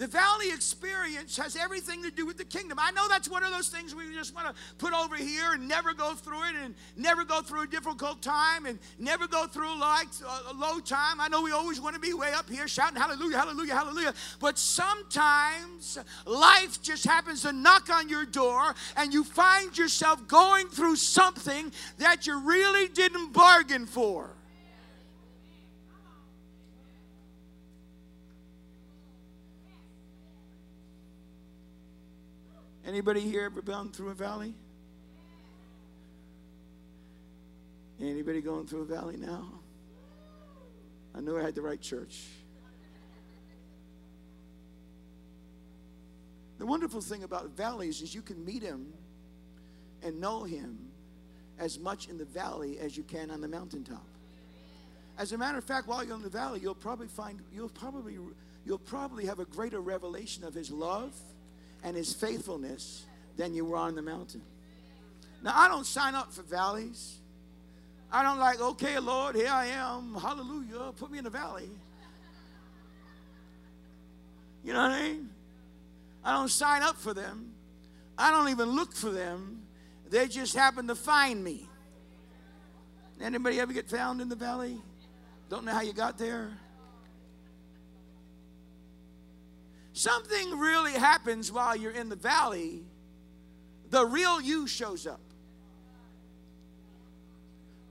The 0.00 0.06
valley 0.06 0.50
experience 0.50 1.36
has 1.36 1.56
everything 1.56 2.02
to 2.04 2.10
do 2.10 2.24
with 2.24 2.38
the 2.38 2.44
kingdom. 2.46 2.78
I 2.80 2.90
know 2.92 3.06
that's 3.06 3.28
one 3.28 3.44
of 3.44 3.52
those 3.52 3.68
things 3.68 3.94
we 3.94 4.10
just 4.14 4.34
want 4.34 4.46
to 4.46 4.54
put 4.78 4.94
over 4.94 5.14
here 5.14 5.52
and 5.52 5.68
never 5.68 5.92
go 5.92 6.14
through 6.14 6.42
it 6.44 6.54
and 6.64 6.74
never 6.96 7.22
go 7.22 7.42
through 7.42 7.64
a 7.64 7.66
difficult 7.66 8.22
time 8.22 8.64
and 8.64 8.78
never 8.98 9.28
go 9.28 9.46
through 9.46 9.78
like 9.78 10.08
uh, 10.26 10.52
a 10.52 10.54
low 10.54 10.80
time. 10.80 11.20
I 11.20 11.28
know 11.28 11.42
we 11.42 11.52
always 11.52 11.82
want 11.82 11.96
to 11.96 12.00
be 12.00 12.14
way 12.14 12.32
up 12.32 12.48
here 12.48 12.66
shouting 12.66 12.96
hallelujah, 12.96 13.36
hallelujah, 13.36 13.74
hallelujah. 13.74 14.14
But 14.40 14.58
sometimes 14.58 15.98
life 16.24 16.80
just 16.80 17.04
happens 17.04 17.42
to 17.42 17.52
knock 17.52 17.90
on 17.90 18.08
your 18.08 18.24
door 18.24 18.74
and 18.96 19.12
you 19.12 19.22
find 19.22 19.76
yourself 19.76 20.26
going 20.26 20.68
through 20.68 20.96
something 20.96 21.70
that 21.98 22.26
you 22.26 22.40
really 22.40 22.88
didn't 22.88 23.34
bargain 23.34 23.84
for. 23.84 24.30
Anybody 32.90 33.20
here 33.20 33.44
ever 33.44 33.62
been 33.62 33.90
through 33.90 34.08
a 34.08 34.14
valley? 34.14 34.52
Anybody 38.00 38.40
going 38.40 38.66
through 38.66 38.80
a 38.80 38.84
valley 38.84 39.16
now? 39.16 39.46
I 41.14 41.20
knew 41.20 41.38
I 41.38 41.42
had 41.42 41.54
the 41.54 41.62
right 41.62 41.80
church. 41.80 42.24
The 46.58 46.66
wonderful 46.66 47.00
thing 47.00 47.22
about 47.22 47.50
valleys 47.50 48.02
is 48.02 48.12
you 48.12 48.22
can 48.22 48.44
meet 48.44 48.60
him 48.60 48.92
and 50.02 50.20
know 50.20 50.42
him 50.42 50.76
as 51.60 51.78
much 51.78 52.08
in 52.08 52.18
the 52.18 52.24
valley 52.24 52.80
as 52.80 52.96
you 52.96 53.04
can 53.04 53.30
on 53.30 53.40
the 53.40 53.46
mountaintop. 53.46 54.04
As 55.16 55.30
a 55.30 55.38
matter 55.38 55.58
of 55.58 55.64
fact, 55.64 55.86
while 55.86 56.02
you're 56.02 56.16
in 56.16 56.22
the 56.22 56.28
valley, 56.28 56.58
you'll 56.58 56.74
probably 56.74 57.06
find 57.06 57.38
you'll 57.52 57.68
probably 57.68 58.18
you'll 58.64 58.78
probably 58.78 59.26
have 59.26 59.38
a 59.38 59.44
greater 59.44 59.80
revelation 59.80 60.42
of 60.42 60.54
his 60.54 60.72
love 60.72 61.14
and 61.82 61.96
his 61.96 62.12
faithfulness 62.12 63.04
than 63.36 63.54
you 63.54 63.64
were 63.64 63.76
on 63.76 63.94
the 63.94 64.02
mountain. 64.02 64.42
Now, 65.42 65.52
I 65.54 65.68
don't 65.68 65.86
sign 65.86 66.14
up 66.14 66.32
for 66.32 66.42
valleys. 66.42 67.18
I 68.12 68.22
don't 68.22 68.38
like, 68.38 68.60
okay, 68.60 68.98
Lord, 68.98 69.36
here 69.36 69.50
I 69.50 69.66
am. 69.66 70.14
Hallelujah. 70.14 70.92
Put 70.96 71.10
me 71.10 71.18
in 71.18 71.24
the 71.24 71.30
valley. 71.30 71.70
You 74.64 74.72
know 74.72 74.82
what 74.82 74.90
I 74.90 75.02
mean? 75.02 75.30
I 76.24 76.32
don't 76.32 76.50
sign 76.50 76.82
up 76.82 76.96
for 76.96 77.14
them. 77.14 77.52
I 78.18 78.30
don't 78.30 78.50
even 78.50 78.70
look 78.70 78.94
for 78.94 79.10
them. 79.10 79.62
They 80.10 80.28
just 80.28 80.54
happen 80.54 80.88
to 80.88 80.94
find 80.94 81.42
me. 81.42 81.66
Anybody 83.22 83.60
ever 83.60 83.72
get 83.72 83.88
found 83.88 84.20
in 84.20 84.28
the 84.28 84.36
valley? 84.36 84.76
Don't 85.48 85.64
know 85.64 85.72
how 85.72 85.82
you 85.82 85.92
got 85.92 86.18
there? 86.18 86.50
Something 90.00 90.58
really 90.58 90.92
happens 90.92 91.52
while 91.52 91.76
you're 91.76 91.92
in 91.92 92.08
the 92.08 92.16
valley, 92.16 92.82
the 93.90 94.04
real 94.06 94.40
you 94.40 94.66
shows 94.66 95.06
up. 95.06 95.20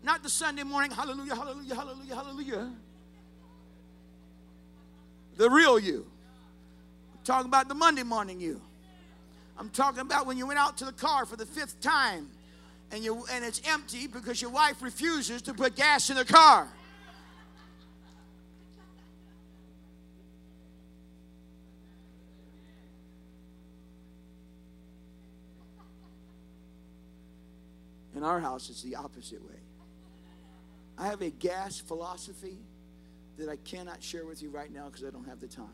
Not 0.01 0.23
the 0.23 0.29
Sunday 0.29 0.63
morning, 0.63 0.91
hallelujah, 0.91 1.35
hallelujah, 1.35 1.75
hallelujah, 1.75 2.15
hallelujah. 2.15 2.71
The 5.37 5.49
real 5.49 5.77
you. 5.77 6.07
I'm 7.13 7.23
talking 7.23 7.47
about 7.47 7.67
the 7.67 7.75
Monday 7.75 8.03
morning 8.03 8.39
you. 8.39 8.59
I'm 9.57 9.69
talking 9.69 10.01
about 10.01 10.25
when 10.25 10.37
you 10.37 10.47
went 10.47 10.57
out 10.57 10.77
to 10.77 10.85
the 10.85 10.93
car 10.93 11.25
for 11.25 11.35
the 11.35 11.45
fifth 11.45 11.79
time 11.79 12.29
and, 12.91 13.03
you, 13.03 13.25
and 13.31 13.45
it's 13.45 13.61
empty 13.67 14.07
because 14.07 14.41
your 14.41 14.51
wife 14.51 14.81
refuses 14.81 15.43
to 15.43 15.53
put 15.53 15.75
gas 15.75 16.09
in 16.09 16.15
the 16.15 16.25
car. 16.25 16.69
In 28.19 28.25
our 28.25 28.41
house, 28.41 28.69
it's 28.69 28.81
the 28.81 28.97
opposite 28.97 29.41
way. 29.41 29.55
I 30.97 31.07
have 31.07 31.21
a 31.21 31.29
gas 31.29 31.79
philosophy 31.79 32.57
that 33.37 33.47
I 33.47 33.55
cannot 33.55 34.03
share 34.03 34.25
with 34.25 34.43
you 34.43 34.49
right 34.49 34.69
now 34.73 34.87
because 34.87 35.05
I 35.05 35.09
don't 35.09 35.25
have 35.25 35.39
the 35.39 35.47
time. 35.47 35.69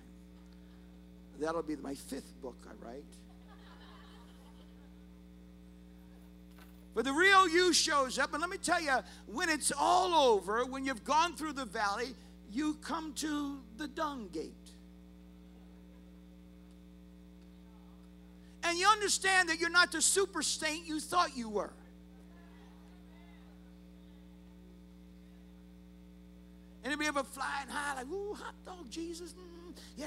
That'll 1.40 1.64
be 1.64 1.76
my 1.78 1.96
fifth 1.96 2.40
book 2.44 2.56
I 2.70 2.86
write. 2.86 3.04
But 6.94 7.06
the 7.06 7.14
real 7.14 7.50
you 7.50 7.74
shows 7.74 8.20
up, 8.20 8.34
and 8.34 8.42
let 8.42 8.52
me 8.52 8.58
tell 8.58 8.80
you, 8.80 8.94
when 9.26 9.50
it's 9.50 9.72
all 9.76 10.14
over, 10.14 10.66
when 10.66 10.86
you've 10.86 11.04
gone 11.04 11.36
through 11.36 11.54
the 11.54 11.66
valley, 11.66 12.14
you 12.52 12.76
come 12.76 13.14
to 13.14 13.58
the 13.78 13.88
dung 13.88 14.30
gate. 14.32 14.54
And 18.62 18.78
you 18.78 18.86
understand 18.88 19.50
that 19.50 19.60
you're 19.60 19.72
not 19.72 19.92
the 19.92 20.04
super 20.04 20.44
saint 20.44 20.86
you 20.86 21.00
thought 21.00 21.36
you 21.36 21.50
were. 21.50 21.74
Anybody 26.86 27.08
ever 27.08 27.24
flying 27.24 27.68
high 27.68 27.96
like, 27.96 28.12
ooh, 28.12 28.36
hot 28.36 28.54
dog 28.64 28.92
Jesus? 28.92 29.34
Mm, 29.34 29.76
yeah, 29.98 30.06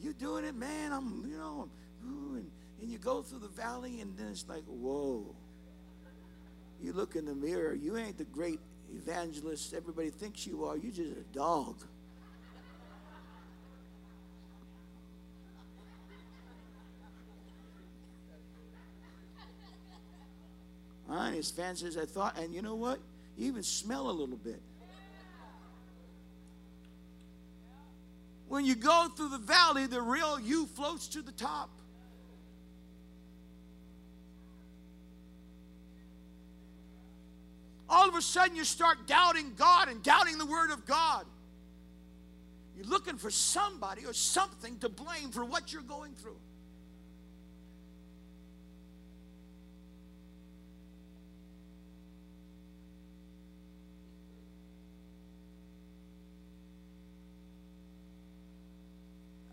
you 0.00 0.14
doing 0.14 0.46
it, 0.46 0.54
man. 0.54 0.90
I'm, 0.90 1.22
you 1.28 1.36
know, 1.36 1.68
ooh, 2.06 2.36
and, 2.36 2.50
and 2.80 2.90
you 2.90 2.96
go 2.96 3.20
through 3.20 3.40
the 3.40 3.48
valley, 3.48 4.00
and 4.00 4.16
then 4.16 4.28
it's 4.28 4.48
like, 4.48 4.64
whoa. 4.64 5.36
You 6.80 6.94
look 6.94 7.14
in 7.14 7.26
the 7.26 7.34
mirror, 7.34 7.74
you 7.74 7.98
ain't 7.98 8.16
the 8.16 8.24
great 8.24 8.58
evangelist 8.94 9.74
everybody 9.74 10.08
thinks 10.08 10.46
you 10.46 10.64
are. 10.64 10.78
You're 10.78 10.92
just 10.92 11.12
a 11.12 11.34
dog. 11.34 11.76
I 21.10 21.28
ain't 21.28 21.38
as 21.38 21.50
fancy 21.50 21.86
as 21.86 21.98
I 21.98 22.06
thought. 22.06 22.38
And 22.38 22.54
you 22.54 22.62
know 22.62 22.74
what? 22.74 22.98
You 23.36 23.48
even 23.48 23.62
smell 23.62 24.08
a 24.08 24.12
little 24.12 24.38
bit. 24.38 24.62
When 28.52 28.66
you 28.66 28.74
go 28.74 29.08
through 29.16 29.30
the 29.30 29.38
valley, 29.38 29.86
the 29.86 30.02
real 30.02 30.38
you 30.38 30.66
floats 30.66 31.08
to 31.08 31.22
the 31.22 31.32
top. 31.32 31.70
All 37.88 38.06
of 38.06 38.14
a 38.14 38.20
sudden, 38.20 38.54
you 38.54 38.64
start 38.64 39.06
doubting 39.06 39.54
God 39.56 39.88
and 39.88 40.02
doubting 40.02 40.36
the 40.36 40.44
Word 40.44 40.70
of 40.70 40.84
God. 40.84 41.24
You're 42.76 42.84
looking 42.84 43.16
for 43.16 43.30
somebody 43.30 44.04
or 44.04 44.12
something 44.12 44.78
to 44.80 44.90
blame 44.90 45.30
for 45.30 45.46
what 45.46 45.72
you're 45.72 45.80
going 45.80 46.12
through. 46.12 46.36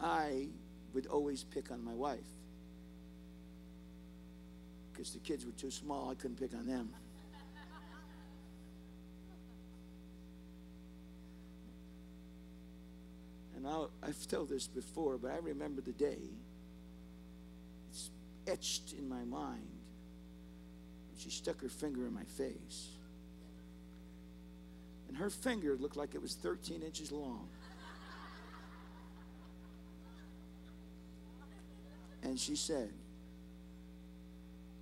I 0.01 0.47
would 0.99 1.07
always 1.07 1.45
pick 1.45 1.71
on 1.71 1.81
my 1.81 1.93
wife 1.93 2.19
because 4.91 5.13
the 5.13 5.19
kids 5.19 5.45
were 5.45 5.53
too 5.53 5.71
small, 5.71 6.09
I 6.09 6.15
couldn't 6.15 6.37
pick 6.37 6.53
on 6.53 6.67
them. 6.67 6.89
And 13.55 13.67
i 13.67 13.85
have 14.05 14.27
told 14.27 14.49
this 14.49 14.67
before, 14.67 15.17
but 15.17 15.31
I 15.31 15.37
remember 15.37 15.81
the 15.81 15.91
day. 15.91 16.17
It's 17.89 18.09
etched 18.47 18.93
in 18.97 19.07
my 19.07 19.23
mind. 19.25 19.67
She 21.17 21.29
stuck 21.29 21.61
her 21.61 21.67
finger 21.67 22.07
in 22.07 22.13
my 22.13 22.23
face. 22.23 22.87
And 25.09 25.17
her 25.17 25.29
finger 25.29 25.75
looked 25.77 25.97
like 25.97 26.15
it 26.15 26.21
was 26.21 26.35
13 26.35 26.81
inches 26.83 27.11
long. 27.11 27.49
And 32.29 32.39
she 32.39 32.55
said, 32.55 32.93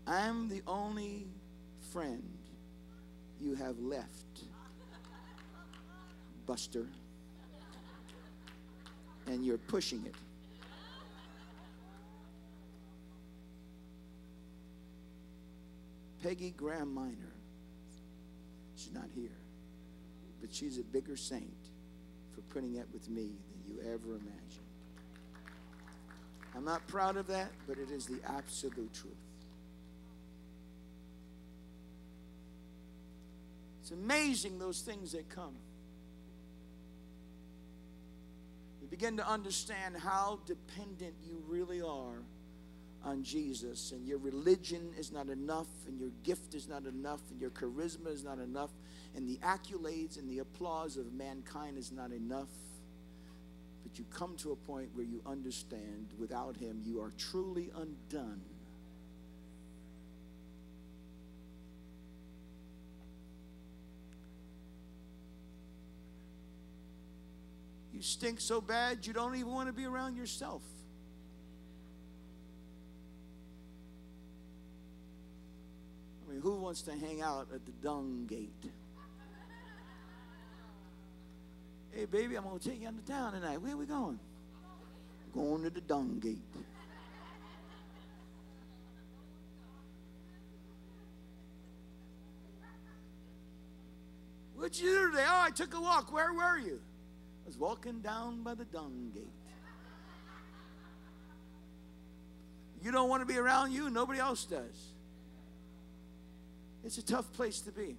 I'm 0.06 0.50
the 0.50 0.62
only 0.68 1.28
friend 1.94 2.22
you 3.40 3.56
have 3.56 3.80
left, 3.80 4.42
Buster 6.46 6.88
and 9.28 9.46
you're 9.46 9.58
pushing 9.58 10.06
it. 10.06 10.16
Peggy 16.22 16.54
Graham 16.58 16.94
Minor, 16.94 17.16
she's 18.76 18.92
not 18.92 19.06
here, 19.16 19.38
but 20.42 20.54
she's 20.54 20.80
a 20.80 20.84
bigger 20.84 21.16
saint 21.16 21.70
for 22.36 22.42
putting 22.54 22.78
up 22.82 22.88
with 22.92 23.10
me 23.10 23.38
than 23.52 23.64
you 23.66 23.80
ever 23.94 24.16
imagined. 24.16 24.67
I'm 26.58 26.66
not 26.66 26.88
proud 26.88 27.18
of 27.18 27.28
that, 27.28 27.52
but 27.68 27.78
it 27.78 27.92
is 27.92 28.08
the 28.08 28.20
absolute 28.28 28.92
truth. 28.92 29.14
It's 33.82 33.92
amazing 33.92 34.58
those 34.58 34.82
things 34.82 35.12
that 35.12 35.30
come. 35.30 35.54
You 38.82 38.88
begin 38.88 39.18
to 39.18 39.30
understand 39.30 39.98
how 39.98 40.40
dependent 40.48 41.14
you 41.24 41.44
really 41.48 41.80
are 41.80 42.24
on 43.06 43.22
Jesus, 43.22 43.92
and 43.92 44.08
your 44.08 44.18
religion 44.18 44.90
is 44.98 45.12
not 45.12 45.30
enough, 45.30 45.68
and 45.88 46.00
your 46.00 46.10
gift 46.24 46.56
is 46.56 46.68
not 46.68 46.86
enough, 46.86 47.22
and 47.30 47.40
your 47.40 47.52
charisma 47.52 48.08
is 48.08 48.24
not 48.24 48.40
enough, 48.40 48.72
and 49.16 49.30
the 49.30 49.38
accolades 49.44 50.18
and 50.18 50.28
the 50.28 50.40
applause 50.40 50.98
of 50.98 51.14
mankind 51.14 51.78
is 51.78 51.92
not 51.92 52.12
enough. 52.12 52.50
But 53.88 53.98
you 53.98 54.06
come 54.12 54.36
to 54.38 54.52
a 54.52 54.56
point 54.58 54.90
where 54.96 55.06
you 55.06 55.22
understand 55.26 56.10
without 56.20 56.58
Him, 56.58 56.82
you 56.84 57.00
are 57.00 57.12
truly 57.18 57.72
undone. 57.74 58.42
You 67.94 68.02
stink 68.02 68.42
so 68.42 68.60
bad 68.60 69.08
you 69.08 69.14
don't 69.14 69.36
even 69.36 69.54
want 69.54 69.70
to 69.70 69.74
be 69.74 69.86
around 69.86 70.18
yourself. 70.18 70.64
I 76.28 76.34
mean, 76.34 76.42
who 76.42 76.56
wants 76.56 76.82
to 76.84 76.92
hang 76.92 77.22
out 77.22 77.48
at 77.56 77.66
the 77.66 77.72
dung 77.82 78.26
gate? 78.28 78.70
Hey, 81.98 82.06
baby, 82.06 82.36
I'm 82.36 82.44
going 82.44 82.60
to 82.60 82.70
take 82.70 82.80
you 82.80 82.88
into 82.88 83.02
town 83.12 83.34
tonight. 83.34 83.60
Where 83.60 83.76
we 83.76 83.88
going? 83.88 84.20
Going 85.34 85.64
to 85.64 85.72
the 85.72 85.82
dung 85.82 86.20
gate. 86.20 86.38
What'd 94.56 94.80
you 94.80 94.92
do 94.92 95.10
today? 95.10 95.26
Oh, 95.28 95.42
I 95.42 95.50
took 95.50 95.74
a 95.74 95.82
walk. 95.82 96.14
Where 96.14 96.32
were 96.34 96.60
you? 96.60 96.80
I 97.44 97.48
was 97.48 97.58
walking 97.58 98.02
down 98.02 98.44
by 98.44 98.54
the 98.54 98.66
dung 98.66 99.10
gate. 99.16 99.24
You 102.84 102.92
don't 102.92 103.10
want 103.10 103.24
to 103.24 103.26
be 103.26 103.40
around 103.40 103.72
you, 103.72 103.90
nobody 103.90 104.20
else 104.20 104.46
does. 104.46 104.94
It's 106.84 107.00
a 107.00 107.04
tough 107.04 107.34
place 107.34 107.60
to 107.62 107.72
be. 107.72 107.96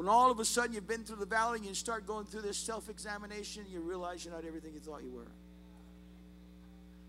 When 0.00 0.08
all 0.08 0.30
of 0.30 0.40
a 0.40 0.46
sudden 0.46 0.72
you've 0.72 0.88
been 0.88 1.04
through 1.04 1.18
the 1.18 1.26
valley 1.26 1.58
and 1.58 1.66
you 1.68 1.74
start 1.74 2.06
going 2.06 2.24
through 2.24 2.40
this 2.40 2.56
self 2.56 2.88
examination, 2.88 3.66
you 3.70 3.80
realize 3.80 4.24
you're 4.24 4.32
not 4.32 4.46
everything 4.46 4.72
you 4.72 4.80
thought 4.80 5.02
you 5.04 5.10
were. 5.10 5.30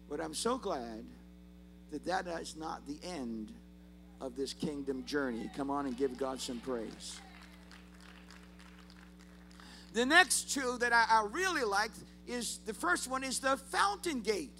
But 0.09 0.19
I'm 0.19 0.33
so 0.33 0.57
glad 0.57 1.05
that 1.91 2.03
that 2.03 2.27
is 2.41 2.57
not 2.57 2.85
the 2.85 2.97
end 3.01 3.53
of 4.19 4.35
this 4.35 4.51
kingdom 4.51 5.05
journey. 5.05 5.49
Come 5.55 5.69
on 5.69 5.85
and 5.85 5.95
give 5.95 6.17
God 6.17 6.41
some 6.41 6.59
praise. 6.59 7.21
The 9.93 10.05
next 10.05 10.51
two 10.51 10.77
that 10.79 10.91
I, 10.91 11.05
I 11.09 11.27
really 11.31 11.63
liked 11.63 11.97
is 12.27 12.59
the 12.65 12.73
first 12.73 13.09
one 13.09 13.23
is 13.23 13.39
the 13.39 13.55
fountain 13.55 14.19
gate. 14.19 14.59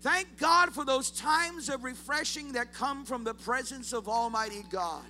Thank 0.00 0.38
God 0.38 0.72
for 0.72 0.86
those 0.86 1.10
times 1.10 1.68
of 1.68 1.84
refreshing 1.84 2.52
that 2.52 2.72
come 2.72 3.04
from 3.04 3.24
the 3.24 3.34
presence 3.34 3.92
of 3.92 4.08
Almighty 4.08 4.64
God. 4.70 5.04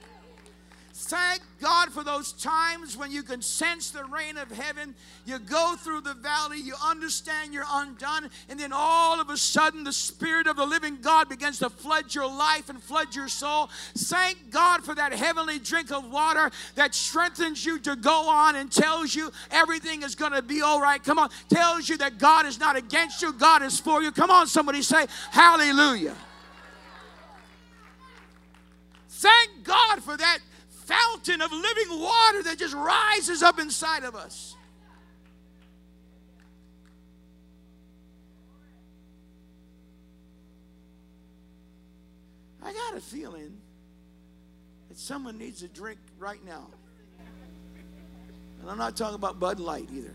Thank 1.05 1.41
God 1.63 1.91
for 1.93 2.05
those 2.05 2.33
times 2.33 2.95
when 2.95 3.11
you 3.11 3.23
can 3.23 3.41
sense 3.41 3.91
the 3.91 4.05
rain 4.05 4.37
of 4.37 4.51
heaven. 4.51 4.95
You 5.25 5.39
go 5.39 5.75
through 5.79 6.03
the 6.03 6.13
valley, 6.13 6.59
you 6.61 6.75
understand 6.85 7.55
you're 7.55 7.65
undone, 7.71 8.29
and 8.51 8.61
then 8.61 8.71
all 8.71 9.19
of 9.19 9.31
a 9.31 9.37
sudden 9.39 9.83
the 9.83 9.95
Spirit 9.95 10.47
of 10.47 10.57
the 10.57 10.67
living 10.67 10.99
God 11.01 11.31
begins 11.31 11.59
to 11.61 11.71
flood 11.71 12.15
your 12.15 12.27
life 12.27 12.69
and 12.69 12.83
flood 12.83 13.15
your 13.15 13.29
soul. 13.29 13.71
Thank 13.97 14.51
God 14.51 14.85
for 14.85 14.95
that 14.95 15.15
heavenly 15.15 15.59
drink 15.59 15.91
of 15.91 16.11
water 16.11 16.51
that 16.75 16.95
strengthens 16.95 17.65
you 17.65 17.79
to 17.79 17.97
go 17.97 18.29
on 18.29 18.57
and 18.57 18.71
tells 18.71 19.15
you 19.15 19.33
everything 19.51 20.03
is 20.03 20.15
going 20.15 20.33
to 20.33 20.43
be 20.43 20.61
all 20.61 20.83
right. 20.83 21.03
Come 21.03 21.19
on, 21.19 21.31
tells 21.49 21.89
you 21.89 21.97
that 21.97 22.19
God 22.19 22.45
is 22.45 22.61
not 22.61 22.77
against 22.77 23.23
you, 23.23 23.33
God 23.33 23.63
is 23.63 23.81
for 23.81 24.03
you. 24.03 24.13
Come 24.13 24.31
on, 24.31 24.47
somebody 24.47 24.83
say, 24.83 25.07
Hallelujah. 25.31 26.15
Thank 29.09 29.65
God 29.65 30.03
for 30.03 30.17
that 30.17 30.41
fountain 31.21 31.43
of 31.43 31.53
living 31.53 32.01
water 32.01 32.43
that 32.45 32.59
just 32.59 32.75
rises 32.75 33.43
up 33.43 33.59
inside 33.59 34.05
of 34.05 34.15
us. 34.15 34.57
I 42.63 42.73
got 42.73 42.97
a 42.97 43.01
feeling 43.01 43.57
that 44.89 44.99
someone 44.99 45.39
needs 45.39 45.63
a 45.63 45.69
drink 45.69 45.99
right 46.19 46.45
now. 46.45 46.67
And 48.61 48.71
I'm 48.71 48.79
not 48.79 48.97
talking 48.97 49.15
about 49.15 49.41
Bud 49.41 49.59
Light 49.59 49.89
either. 49.95 50.15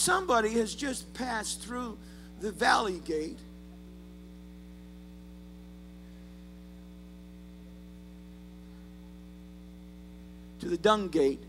Somebody 0.00 0.52
has 0.52 0.74
just 0.74 1.12
passed 1.12 1.60
through 1.60 1.98
the 2.40 2.50
valley 2.52 3.00
gate. 3.00 3.38
To 10.60 10.68
the 10.68 10.78
dung 10.78 11.08
gate, 11.08 11.42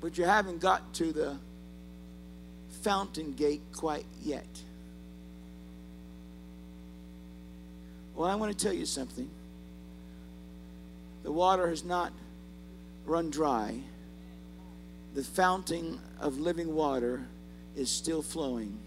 but 0.00 0.16
you 0.16 0.22
haven't 0.22 0.60
got 0.60 0.94
to 0.94 1.10
the 1.10 1.36
fountain 2.82 3.32
gate 3.32 3.62
quite 3.74 4.06
yet. 4.22 4.46
Well, 8.14 8.30
I 8.30 8.36
want 8.36 8.56
to 8.56 8.64
tell 8.64 8.72
you 8.74 8.86
something. 8.86 9.28
The 11.24 11.32
water 11.32 11.68
has 11.68 11.82
not 11.82 12.12
run 13.04 13.30
dry. 13.30 13.80
The 15.14 15.24
fountain 15.24 16.00
of 16.20 16.38
living 16.38 16.74
water 16.74 17.26
is 17.76 17.90
still 17.90 18.22
flowing. 18.22 18.78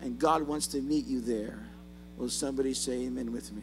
And 0.00 0.18
God 0.18 0.42
wants 0.42 0.66
to 0.68 0.80
meet 0.80 1.06
you 1.06 1.20
there. 1.20 1.58
Will 2.16 2.28
somebody 2.28 2.74
say 2.74 3.04
amen 3.04 3.32
with 3.32 3.52
me? 3.52 3.62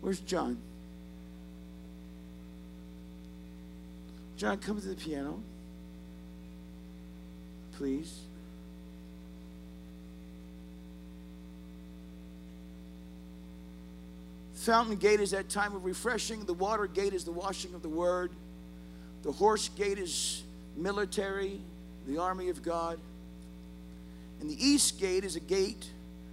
Where's 0.00 0.20
John? 0.20 0.58
John, 4.36 4.58
come 4.58 4.80
to 4.80 4.88
the 4.88 4.94
piano. 4.94 5.42
Please. 7.72 8.20
Fountain 14.54 14.96
gate 14.96 15.20
is 15.20 15.30
that 15.30 15.48
time 15.48 15.74
of 15.74 15.84
refreshing. 15.84 16.44
The 16.44 16.54
water 16.54 16.86
gate 16.86 17.14
is 17.14 17.24
the 17.24 17.32
washing 17.32 17.74
of 17.74 17.82
the 17.82 17.88
word. 17.88 18.30
The 19.22 19.32
horse 19.32 19.68
gate 19.70 19.98
is 19.98 20.42
military, 20.76 21.60
the 22.06 22.18
army 22.18 22.48
of 22.48 22.62
God. 22.62 22.98
And 24.40 24.50
the 24.50 24.66
east 24.66 25.00
gate 25.00 25.24
is 25.24 25.36
a 25.36 25.40
gate 25.40 25.88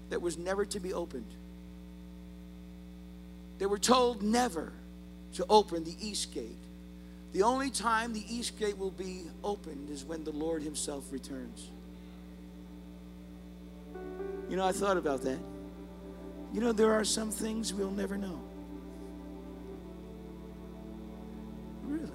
that 0.09 0.21
was 0.21 0.37
never 0.37 0.65
to 0.65 0.79
be 0.79 0.93
opened. 0.93 1.36
They 3.57 3.65
were 3.65 3.79
told 3.79 4.21
never 4.21 4.71
to 5.33 5.45
open 5.49 5.83
the 5.83 5.95
east 5.99 6.33
gate. 6.33 6.57
The 7.33 7.43
only 7.43 7.69
time 7.69 8.13
the 8.13 8.23
east 8.33 8.57
gate 8.57 8.77
will 8.77 8.91
be 8.91 9.23
opened 9.43 9.89
is 9.89 10.05
when 10.05 10.23
the 10.23 10.31
Lord 10.31 10.63
Himself 10.63 11.11
returns. 11.11 11.69
You 14.49 14.55
know, 14.55 14.65
I 14.65 14.71
thought 14.71 14.97
about 14.97 15.21
that. 15.23 15.39
You 16.53 16.61
know, 16.61 16.71
there 16.71 16.93
are 16.93 17.03
some 17.03 17.29
things 17.29 17.73
we'll 17.73 17.91
never 17.91 18.17
know. 18.17 18.39
Really. 21.83 22.09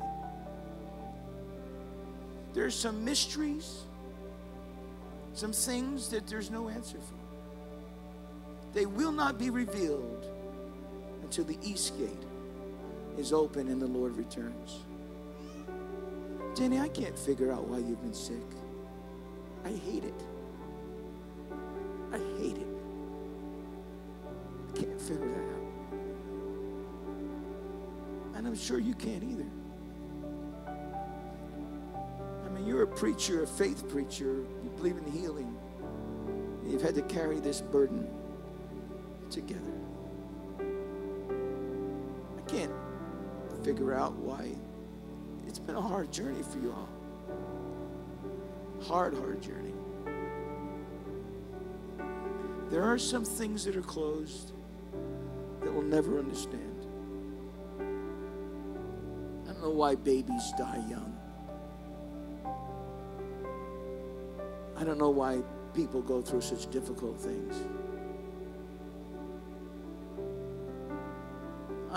There's 2.54 2.74
some 2.74 3.04
mysteries, 3.04 3.82
some 5.34 5.52
things 5.52 6.08
that 6.08 6.26
there's 6.26 6.50
no 6.50 6.68
answer 6.68 6.98
for. 6.98 7.14
They 8.72 8.86
will 8.86 9.12
not 9.12 9.38
be 9.38 9.50
revealed 9.50 10.26
until 11.32 11.44
the 11.44 11.56
east 11.66 11.96
gate 11.96 12.24
is 13.16 13.32
open 13.32 13.68
and 13.68 13.80
the 13.80 13.86
Lord 13.86 14.18
returns. 14.18 14.80
Jenny, 16.54 16.78
I 16.78 16.88
can't 16.88 17.18
figure 17.18 17.50
out 17.50 17.66
why 17.66 17.78
you've 17.78 18.02
been 18.02 18.12
sick. 18.12 18.44
I 19.64 19.70
hate 19.70 20.04
it. 20.04 20.22
I 22.12 22.18
hate 22.38 22.58
it. 22.58 22.66
I 24.68 24.78
can't 24.78 25.00
figure 25.00 25.26
that 25.26 25.48
out. 25.54 25.96
And 28.34 28.46
I'm 28.46 28.54
sure 28.54 28.78
you 28.78 28.92
can't 28.92 29.24
either. 29.24 29.46
I 32.44 32.48
mean, 32.50 32.66
you're 32.66 32.82
a 32.82 32.86
preacher, 32.86 33.42
a 33.42 33.46
faith 33.46 33.88
preacher, 33.88 34.44
you 34.62 34.70
believe 34.76 34.98
in 34.98 35.10
healing. 35.10 35.56
You've 36.66 36.82
had 36.82 36.94
to 36.96 37.02
carry 37.02 37.40
this 37.40 37.62
burden 37.62 38.06
together. 39.30 39.72
Can't 42.52 42.70
figure 43.64 43.94
out 43.94 44.12
why 44.12 44.50
it's 45.46 45.58
been 45.58 45.74
a 45.74 45.80
hard 45.80 46.12
journey 46.12 46.42
for 46.42 46.58
you 46.58 46.70
all. 46.70 46.88
Hard, 48.82 49.14
hard 49.14 49.40
journey. 49.40 49.72
There 52.68 52.82
are 52.82 52.98
some 52.98 53.24
things 53.24 53.64
that 53.64 53.74
are 53.74 53.80
closed 53.80 54.52
that 55.62 55.72
we'll 55.72 55.80
never 55.80 56.18
understand. 56.18 56.86
I 59.48 59.52
don't 59.52 59.62
know 59.62 59.70
why 59.70 59.94
babies 59.94 60.52
die 60.58 60.84
young. 60.90 61.16
I 64.76 64.84
don't 64.84 64.98
know 64.98 65.10
why 65.10 65.42
people 65.72 66.02
go 66.02 66.20
through 66.20 66.42
such 66.42 66.70
difficult 66.70 67.18
things. 67.18 67.56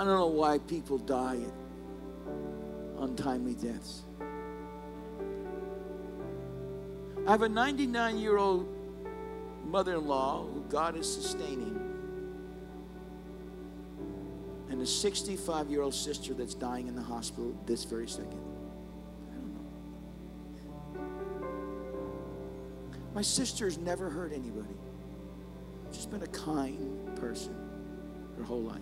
I 0.05 0.07
don't 0.07 0.19
know 0.19 0.27
why 0.27 0.59
people 0.59 0.99
die 0.99 1.37
at 1.37 3.01
untimely 3.01 3.55
deaths. 3.55 4.03
I 7.25 7.31
have 7.31 7.41
a 7.41 7.49
99 7.49 8.19
year 8.19 8.37
old 8.37 8.67
mother 9.65 9.95
in 9.95 10.05
law 10.05 10.45
who 10.45 10.61
God 10.69 10.95
is 10.95 11.11
sustaining, 11.11 11.79
and 14.69 14.79
a 14.79 14.85
65 14.85 15.71
year 15.71 15.81
old 15.81 15.95
sister 15.95 16.35
that's 16.35 16.53
dying 16.53 16.87
in 16.87 16.93
the 16.95 17.01
hospital 17.01 17.57
this 17.65 17.83
very 17.83 18.07
second. 18.07 18.43
I 19.31 19.35
don't 19.37 19.55
know. 20.93 21.01
My 23.15 23.23
sister's 23.23 23.79
never 23.79 24.11
hurt 24.11 24.33
anybody, 24.33 24.77
she's 25.91 26.05
been 26.05 26.21
a 26.21 26.27
kind 26.27 27.17
person 27.17 27.55
her 28.37 28.43
whole 28.43 28.61
life. 28.61 28.81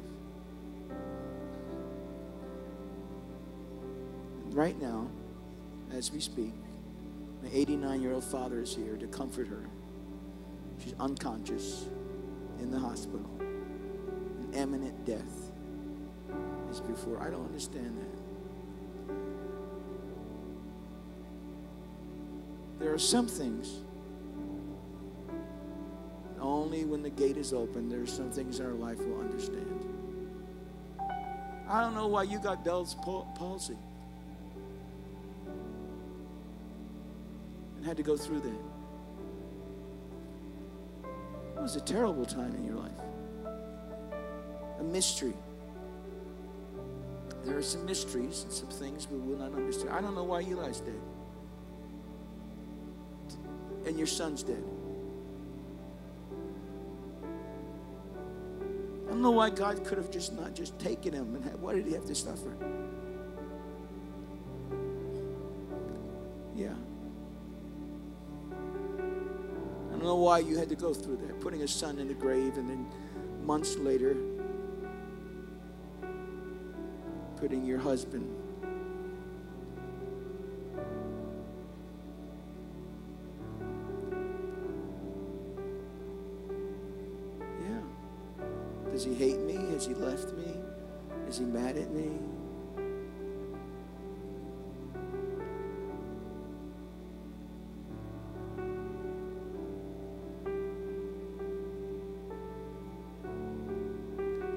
Right 4.53 4.79
now, 4.81 5.07
as 5.91 6.11
we 6.11 6.19
speak, 6.19 6.53
my 7.41 7.49
89 7.51 8.01
year 8.01 8.13
old 8.13 8.23
father 8.23 8.61
is 8.61 8.75
here 8.75 8.95
to 8.97 9.07
comfort 9.07 9.47
her. 9.47 9.63
She's 10.83 10.95
unconscious 10.99 11.85
in 12.59 12.71
the 12.71 12.79
hospital. 12.79 13.29
An 13.39 14.49
imminent 14.53 15.05
death 15.05 15.51
is 16.71 16.79
before. 16.79 17.21
I 17.21 17.29
don't 17.29 17.45
understand 17.45 17.97
that. 17.97 18.23
There 22.79 22.93
are 22.93 22.99
some 22.99 23.27
things 23.27 23.79
only 26.39 26.83
when 26.83 27.01
the 27.01 27.09
gate 27.09 27.37
is 27.37 27.53
open, 27.53 27.87
there 27.87 28.01
are 28.01 28.07
some 28.07 28.29
things 28.29 28.59
in 28.59 28.65
our 28.65 28.73
life 28.73 28.97
we'll 28.99 29.21
understand. 29.21 29.79
I 31.69 31.81
don't 31.81 31.95
know 31.95 32.07
why 32.07 32.23
you 32.23 32.39
got 32.39 32.65
Bell's 32.65 32.95
palsy. 33.35 33.77
Had 37.93 37.97
to 37.97 38.01
go 38.03 38.17
through 38.17 38.39
that. 38.39 38.59
It 41.55 41.61
was 41.61 41.75
a 41.75 41.81
terrible 41.81 42.25
time 42.25 42.55
in 42.55 42.65
your 42.65 42.75
life, 42.75 42.91
a 44.79 44.83
mystery. 44.83 45.35
There 47.45 47.55
are 47.55 47.61
some 47.61 47.85
mysteries 47.85 48.45
and 48.45 48.51
some 48.51 48.69
things 48.69 49.07
we 49.07 49.19
will 49.19 49.37
not 49.37 49.53
understand. 49.53 49.91
I 49.91 50.01
don't 50.01 50.15
know 50.15 50.23
why 50.23 50.41
Eli's 50.41 50.79
dead. 50.79 50.99
And 53.85 53.95
your 53.95 54.07
son's 54.07 54.41
dead. 54.41 54.63
I 59.05 59.09
don't 59.11 59.21
know 59.21 59.29
why 59.29 59.51
God 59.51 59.85
could 59.85 59.99
have 59.99 60.09
just 60.09 60.33
not 60.33 60.55
just 60.55 60.79
taken 60.79 61.13
him 61.13 61.35
and 61.35 61.43
had, 61.43 61.61
why 61.61 61.75
did 61.75 61.85
he 61.85 61.93
have 61.93 62.05
to 62.05 62.15
suffer? 62.15 62.57
Why 70.33 70.39
you 70.39 70.57
had 70.57 70.67
to 70.67 70.75
go 70.75 70.95
through 70.95 71.15
that, 71.15 71.39
putting 71.41 71.61
a 71.61 71.67
son 71.67 71.99
in 71.99 72.07
the 72.07 72.13
grave 72.15 72.57
and 72.57 72.67
then 72.67 72.87
months 73.45 73.75
later 73.75 74.17
putting 77.35 77.63
your 77.63 77.77
husband 77.77 78.27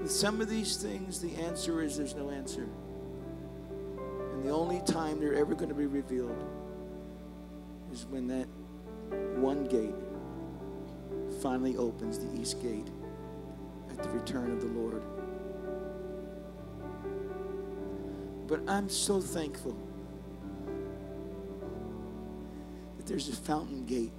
With 0.06 0.14
some 0.14 0.40
of 0.40 0.48
these 0.48 0.76
things, 0.76 1.20
the 1.20 1.34
answer 1.34 1.82
is 1.82 1.96
there's 1.96 2.14
no 2.14 2.30
answer. 2.30 2.68
And 4.34 4.44
the 4.44 4.50
only 4.50 4.80
time 4.82 5.18
they're 5.18 5.34
ever 5.34 5.56
going 5.56 5.68
to 5.68 5.74
be 5.74 5.86
revealed 5.86 6.44
is 7.90 8.06
when 8.06 8.28
that 8.28 8.46
one 9.40 9.64
gate 9.64 9.96
finally 11.42 11.76
opens, 11.76 12.20
the 12.20 12.40
east 12.40 12.62
gate, 12.62 12.86
at 13.90 14.00
the 14.00 14.08
return 14.10 14.52
of 14.52 14.60
the 14.60 14.68
Lord. 14.68 15.02
But 18.46 18.60
I'm 18.68 18.88
so 18.88 19.20
thankful 19.20 19.76
that 22.96 23.06
there's 23.08 23.28
a 23.28 23.34
fountain 23.34 23.84
gate 23.86 24.12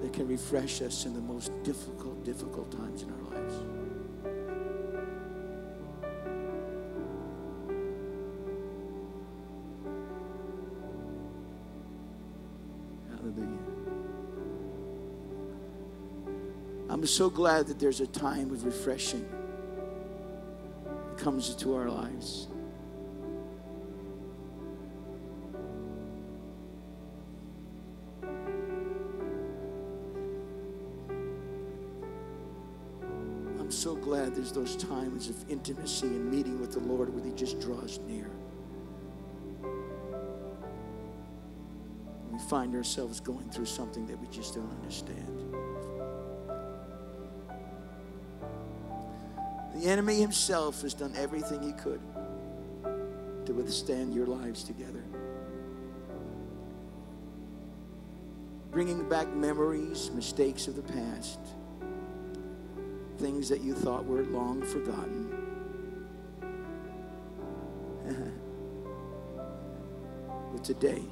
that 0.00 0.14
can 0.14 0.26
refresh 0.26 0.80
us 0.80 1.04
in 1.04 1.12
the 1.12 1.20
most 1.20 1.52
difficult, 1.64 2.24
difficult 2.24 2.72
times 2.72 3.02
in 3.02 3.10
our 3.10 3.38
lives. 3.38 3.85
So 17.16 17.30
glad 17.30 17.66
that 17.66 17.78
there's 17.78 18.02
a 18.02 18.06
time 18.06 18.50
of 18.50 18.62
refreshing 18.66 19.26
that 20.84 21.16
comes 21.16 21.48
into 21.48 21.74
our 21.74 21.88
lives. 21.88 22.48
I'm 33.58 33.70
so 33.70 33.94
glad 33.94 34.34
there's 34.34 34.52
those 34.52 34.76
times 34.76 35.30
of 35.30 35.36
intimacy 35.48 36.08
and 36.08 36.30
meeting 36.30 36.60
with 36.60 36.72
the 36.72 36.80
Lord 36.80 37.14
where 37.14 37.24
He 37.24 37.32
just 37.32 37.58
draws 37.60 37.98
near. 38.00 38.30
We 42.30 42.38
find 42.40 42.74
ourselves 42.74 43.20
going 43.20 43.48
through 43.48 43.64
something 43.64 44.06
that 44.06 44.20
we 44.20 44.26
just 44.26 44.54
don't 44.54 44.70
understand. 44.70 45.55
Enemy 49.88 50.20
himself 50.20 50.82
has 50.82 50.94
done 50.94 51.12
everything 51.16 51.62
he 51.62 51.72
could 51.72 52.00
to 53.46 53.52
withstand 53.52 54.14
your 54.14 54.26
lives 54.26 54.64
together. 54.64 55.04
Bringing 58.70 59.08
back 59.08 59.32
memories, 59.34 60.10
mistakes 60.12 60.66
of 60.68 60.76
the 60.76 60.82
past, 60.82 61.40
things 63.18 63.48
that 63.48 63.62
you 63.62 63.74
thought 63.74 64.04
were 64.04 64.24
long 64.24 64.62
forgotten. 64.62 65.32
but 70.52 70.64
today, 70.64 71.02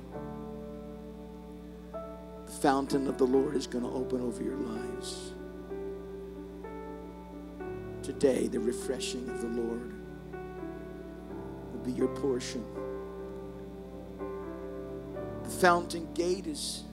the 1.92 2.52
fountain 2.52 3.08
of 3.08 3.18
the 3.18 3.26
Lord 3.26 3.56
is 3.56 3.66
going 3.66 3.84
to 3.84 3.90
open 3.90 4.20
over 4.20 4.42
your 4.42 4.56
lives 4.56 5.32
today 8.24 8.46
the 8.46 8.58
refreshing 8.58 9.28
of 9.28 9.42
the 9.42 9.48
Lord 9.48 9.92
will 11.70 11.80
be 11.84 11.92
your 11.92 12.08
portion. 12.08 12.64
The 15.42 15.50
fountain 15.50 16.08
gate 16.14 16.46
is 16.46 16.84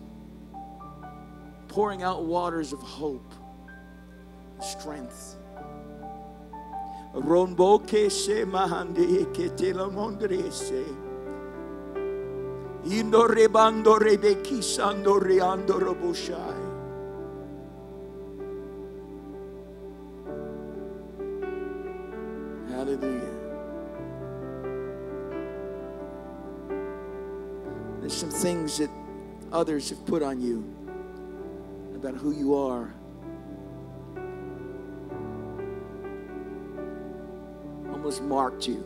pouring 1.70 2.04
out 2.04 2.26
waters 2.26 2.74
of 2.74 2.82
hope, 2.82 3.34
strength. 4.60 5.38
Romboke 7.14 8.12
se 8.12 8.44
mahande 8.44 9.24
ketela 9.34 9.90
mondrese. 9.90 10.84
Indo 12.92 13.26
rebando 13.26 13.98
rebeki 13.98 14.60
sando 14.62 15.18
reando 15.18 15.80
roboshai. 15.80 16.61
Things 28.42 28.80
that 28.80 28.90
others 29.52 29.92
have 29.92 30.04
put 30.08 30.24
on 30.24 30.42
you 30.42 30.66
about 31.96 32.16
who 32.16 32.32
you 32.32 32.56
are. 32.56 32.92
Almost 37.92 38.24
marked 38.24 38.68
you. 38.68 38.84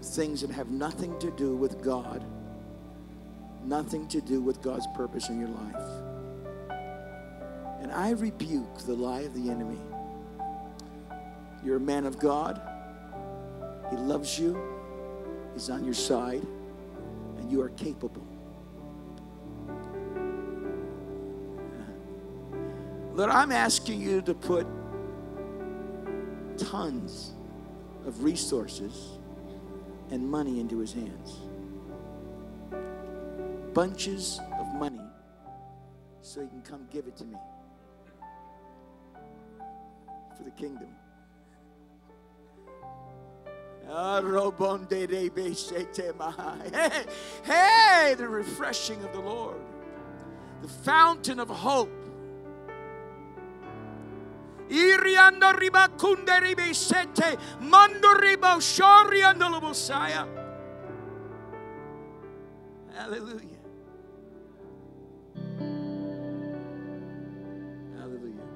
Things 0.00 0.40
that 0.42 0.50
have 0.50 0.70
nothing 0.70 1.18
to 1.18 1.32
do 1.32 1.56
with 1.56 1.82
God, 1.82 2.24
nothing 3.64 4.06
to 4.08 4.20
do 4.20 4.40
with 4.40 4.62
God's 4.62 4.86
purpose 4.94 5.28
in 5.28 5.40
your 5.40 5.48
life. 5.48 5.88
And 7.80 7.90
I 7.90 8.10
rebuke 8.10 8.78
the 8.86 8.94
lie 8.94 9.22
of 9.22 9.34
the 9.34 9.50
enemy. 9.50 9.80
You're 11.64 11.78
a 11.78 11.80
man 11.80 12.06
of 12.06 12.20
God. 12.20 12.60
He 13.90 13.96
loves 13.96 14.38
you. 14.38 14.56
He's 15.54 15.70
on 15.70 15.84
your 15.84 15.94
side. 15.94 16.46
And 17.44 17.52
you 17.52 17.60
are 17.60 17.68
capable. 17.68 18.26
Lord, 23.12 23.28
I'm 23.28 23.52
asking 23.52 24.00
you 24.00 24.22
to 24.22 24.32
put 24.32 24.66
tons 26.56 27.34
of 28.06 28.24
resources 28.24 29.18
and 30.10 30.26
money 30.26 30.58
into 30.58 30.78
his 30.78 30.94
hands. 30.94 31.40
Bunches 33.74 34.40
of 34.58 34.74
money 34.76 35.02
so 36.22 36.40
he 36.40 36.48
can 36.48 36.62
come 36.62 36.88
give 36.90 37.06
it 37.06 37.14
to 37.18 37.26
me 37.26 37.36
for 40.34 40.44
the 40.44 40.50
kingdom. 40.52 40.88
Hey, 46.72 47.04
hey, 47.44 48.14
the 48.18 48.26
refreshing 48.28 49.00
of 49.04 49.12
the 49.12 49.20
Lord, 49.20 49.60
the 50.62 50.68
fountain 50.68 51.38
of 51.38 51.48
hope. 51.48 51.92
Iriando 54.68 55.52
ribe 55.52 56.74
sete, 56.74 57.38
mando. 57.60 58.14
Hallelujah. 62.94 63.60
Hallelujah. 67.96 68.48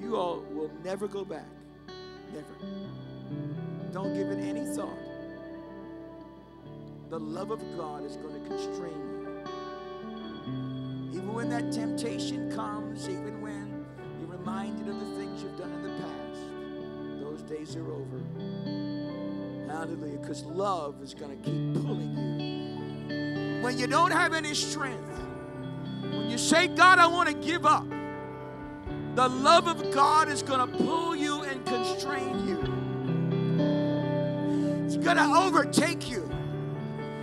You 0.00 0.16
all 0.16 0.44
will 0.52 0.70
never 0.84 1.08
go 1.08 1.24
back. 1.24 1.48
Never. 2.32 3.61
Don't 3.92 4.14
give 4.14 4.30
it 4.30 4.38
any 4.38 4.64
thought. 4.74 4.96
The 7.10 7.20
love 7.20 7.50
of 7.50 7.60
God 7.76 8.06
is 8.06 8.16
going 8.16 8.42
to 8.42 8.48
constrain 8.48 8.94
you. 8.94 9.44
Even 11.18 11.34
when 11.34 11.50
that 11.50 11.70
temptation 11.70 12.50
comes, 12.54 13.10
even 13.10 13.42
when 13.42 13.84
you're 14.18 14.30
reminded 14.30 14.88
of 14.88 14.98
the 14.98 15.16
things 15.16 15.42
you've 15.42 15.58
done 15.58 15.72
in 15.72 15.82
the 15.82 15.90
past, 15.90 16.40
those 17.20 17.42
days 17.42 17.76
are 17.76 17.92
over. 17.92 18.22
Hallelujah. 19.70 20.18
Because 20.18 20.42
love 20.44 21.02
is 21.02 21.12
going 21.12 21.38
to 21.38 21.44
keep 21.44 21.74
pulling 21.84 22.16
you. 22.16 22.32
When 23.62 23.78
you 23.78 23.86
don't 23.86 24.10
have 24.10 24.32
any 24.32 24.54
strength, 24.54 25.20
when 26.00 26.30
you 26.30 26.38
say, 26.38 26.66
God, 26.66 26.98
I 26.98 27.06
want 27.06 27.28
to 27.28 27.34
give 27.34 27.66
up, 27.66 27.86
the 29.16 29.28
love 29.28 29.68
of 29.68 29.92
God 29.92 30.30
is 30.30 30.42
going 30.42 30.66
to 30.66 30.78
pull 30.78 31.14
you 31.14 31.42
and 31.42 31.62
constrain 31.66 32.48
you 32.48 32.81
going 35.14 35.28
to 35.28 35.38
overtake 35.38 36.10
you. 36.10 36.28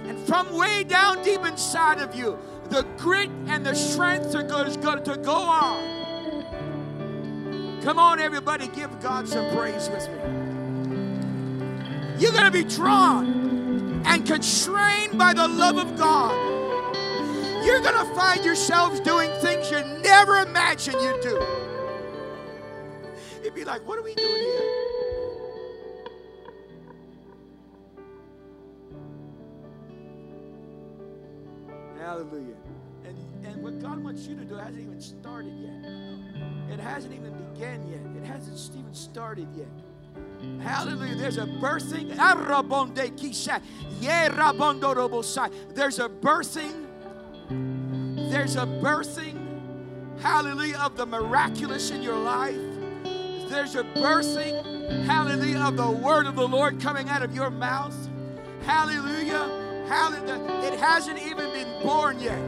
And 0.05 0.19
from 0.27 0.53
way 0.53 0.83
down 0.83 1.23
deep 1.23 1.43
inside 1.45 1.99
of 1.99 2.15
you, 2.15 2.37
the 2.69 2.83
grit 2.97 3.29
and 3.47 3.65
the 3.65 3.73
strength 3.73 4.31
to 4.31 4.43
go, 4.43 4.63
to 4.63 5.17
go 5.17 5.33
on. 5.33 5.99
Come 7.81 7.97
on, 7.97 8.19
everybody, 8.19 8.67
give 8.67 8.99
God 9.01 9.27
some 9.27 9.49
praise 9.55 9.89
with 9.89 10.07
me. 10.09 10.17
You're 12.19 12.33
going 12.33 12.45
to 12.45 12.51
be 12.51 12.63
drawn 12.63 14.03
and 14.05 14.25
constrained 14.25 15.17
by 15.17 15.33
the 15.33 15.47
love 15.47 15.77
of 15.77 15.97
God. 15.97 16.35
You're 17.65 17.81
going 17.81 17.97
to 17.97 18.15
find 18.15 18.43
yourselves 18.45 18.99
doing 18.99 19.31
things 19.41 19.71
you 19.71 19.81
never 20.01 20.37
imagined 20.41 20.97
you'd 21.01 21.21
do. 21.21 21.41
You'd 23.43 23.55
be 23.55 23.63
like, 23.63 23.87
what 23.87 23.97
are 23.97 24.03
we 24.03 24.13
doing 24.15 24.35
here? 24.35 24.78
Hallelujah. 32.19 32.55
And, 33.05 33.45
and 33.45 33.63
what 33.63 33.79
God 33.81 34.03
wants 34.03 34.27
you 34.27 34.35
to 34.35 34.43
do 34.43 34.55
hasn't 34.55 34.81
even 34.81 34.99
started 34.99 35.53
yet. 35.57 35.71
It 36.69 36.77
hasn't 36.81 37.13
even 37.13 37.31
begun 37.31 37.87
yet. 37.89 38.01
It 38.21 38.27
hasn't 38.27 38.75
even 38.77 38.93
started 38.93 39.47
yet. 39.55 39.69
Hallelujah. 40.61 41.15
There's 41.15 41.37
a 41.37 41.45
birthing. 41.45 42.09
There's 45.73 45.99
a 45.99 46.09
birthing. 46.09 46.85
There's 48.29 48.55
a 48.57 48.65
birthing. 48.65 50.19
Hallelujah. 50.19 50.77
Of 50.79 50.97
the 50.97 51.05
miraculous 51.05 51.89
in 51.91 52.01
your 52.01 52.17
life. 52.17 52.59
There's 53.47 53.75
a 53.75 53.85
birthing. 53.95 55.05
Hallelujah. 55.05 55.59
Of 55.59 55.77
the 55.77 55.89
word 55.89 56.25
of 56.27 56.35
the 56.35 56.45
Lord 56.45 56.81
coming 56.81 57.07
out 57.07 57.23
of 57.23 57.33
your 57.33 57.49
mouth. 57.49 57.95
Hallelujah. 58.65 59.68
Hallelujah. 59.89 60.71
It 60.71 60.79
hasn't 60.79 61.17
even 61.17 61.49
been 61.51 61.81
born 61.81 62.19
yet. 62.19 62.39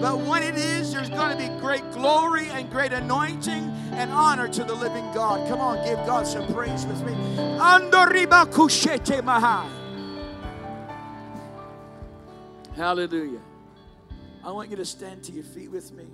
But 0.00 0.20
when 0.20 0.44
it 0.44 0.54
is, 0.54 0.92
there's 0.92 1.08
going 1.08 1.36
to 1.36 1.42
be 1.42 1.48
great 1.58 1.82
glory 1.90 2.46
and 2.50 2.70
great 2.70 2.92
anointing 2.92 3.64
and 3.92 4.12
honor 4.12 4.46
to 4.46 4.62
the 4.62 4.74
living 4.74 5.04
God. 5.12 5.48
Come 5.48 5.58
on, 5.58 5.84
give 5.84 5.96
God 6.06 6.28
some 6.28 6.46
praise 6.54 6.86
with 6.86 7.02
me. 7.04 7.12
Hallelujah. 12.76 13.40
I 14.44 14.52
want 14.52 14.70
you 14.70 14.76
to 14.76 14.84
stand 14.84 15.24
to 15.24 15.32
your 15.32 15.42
feet 15.42 15.72
with 15.72 15.90
me. 15.92 16.04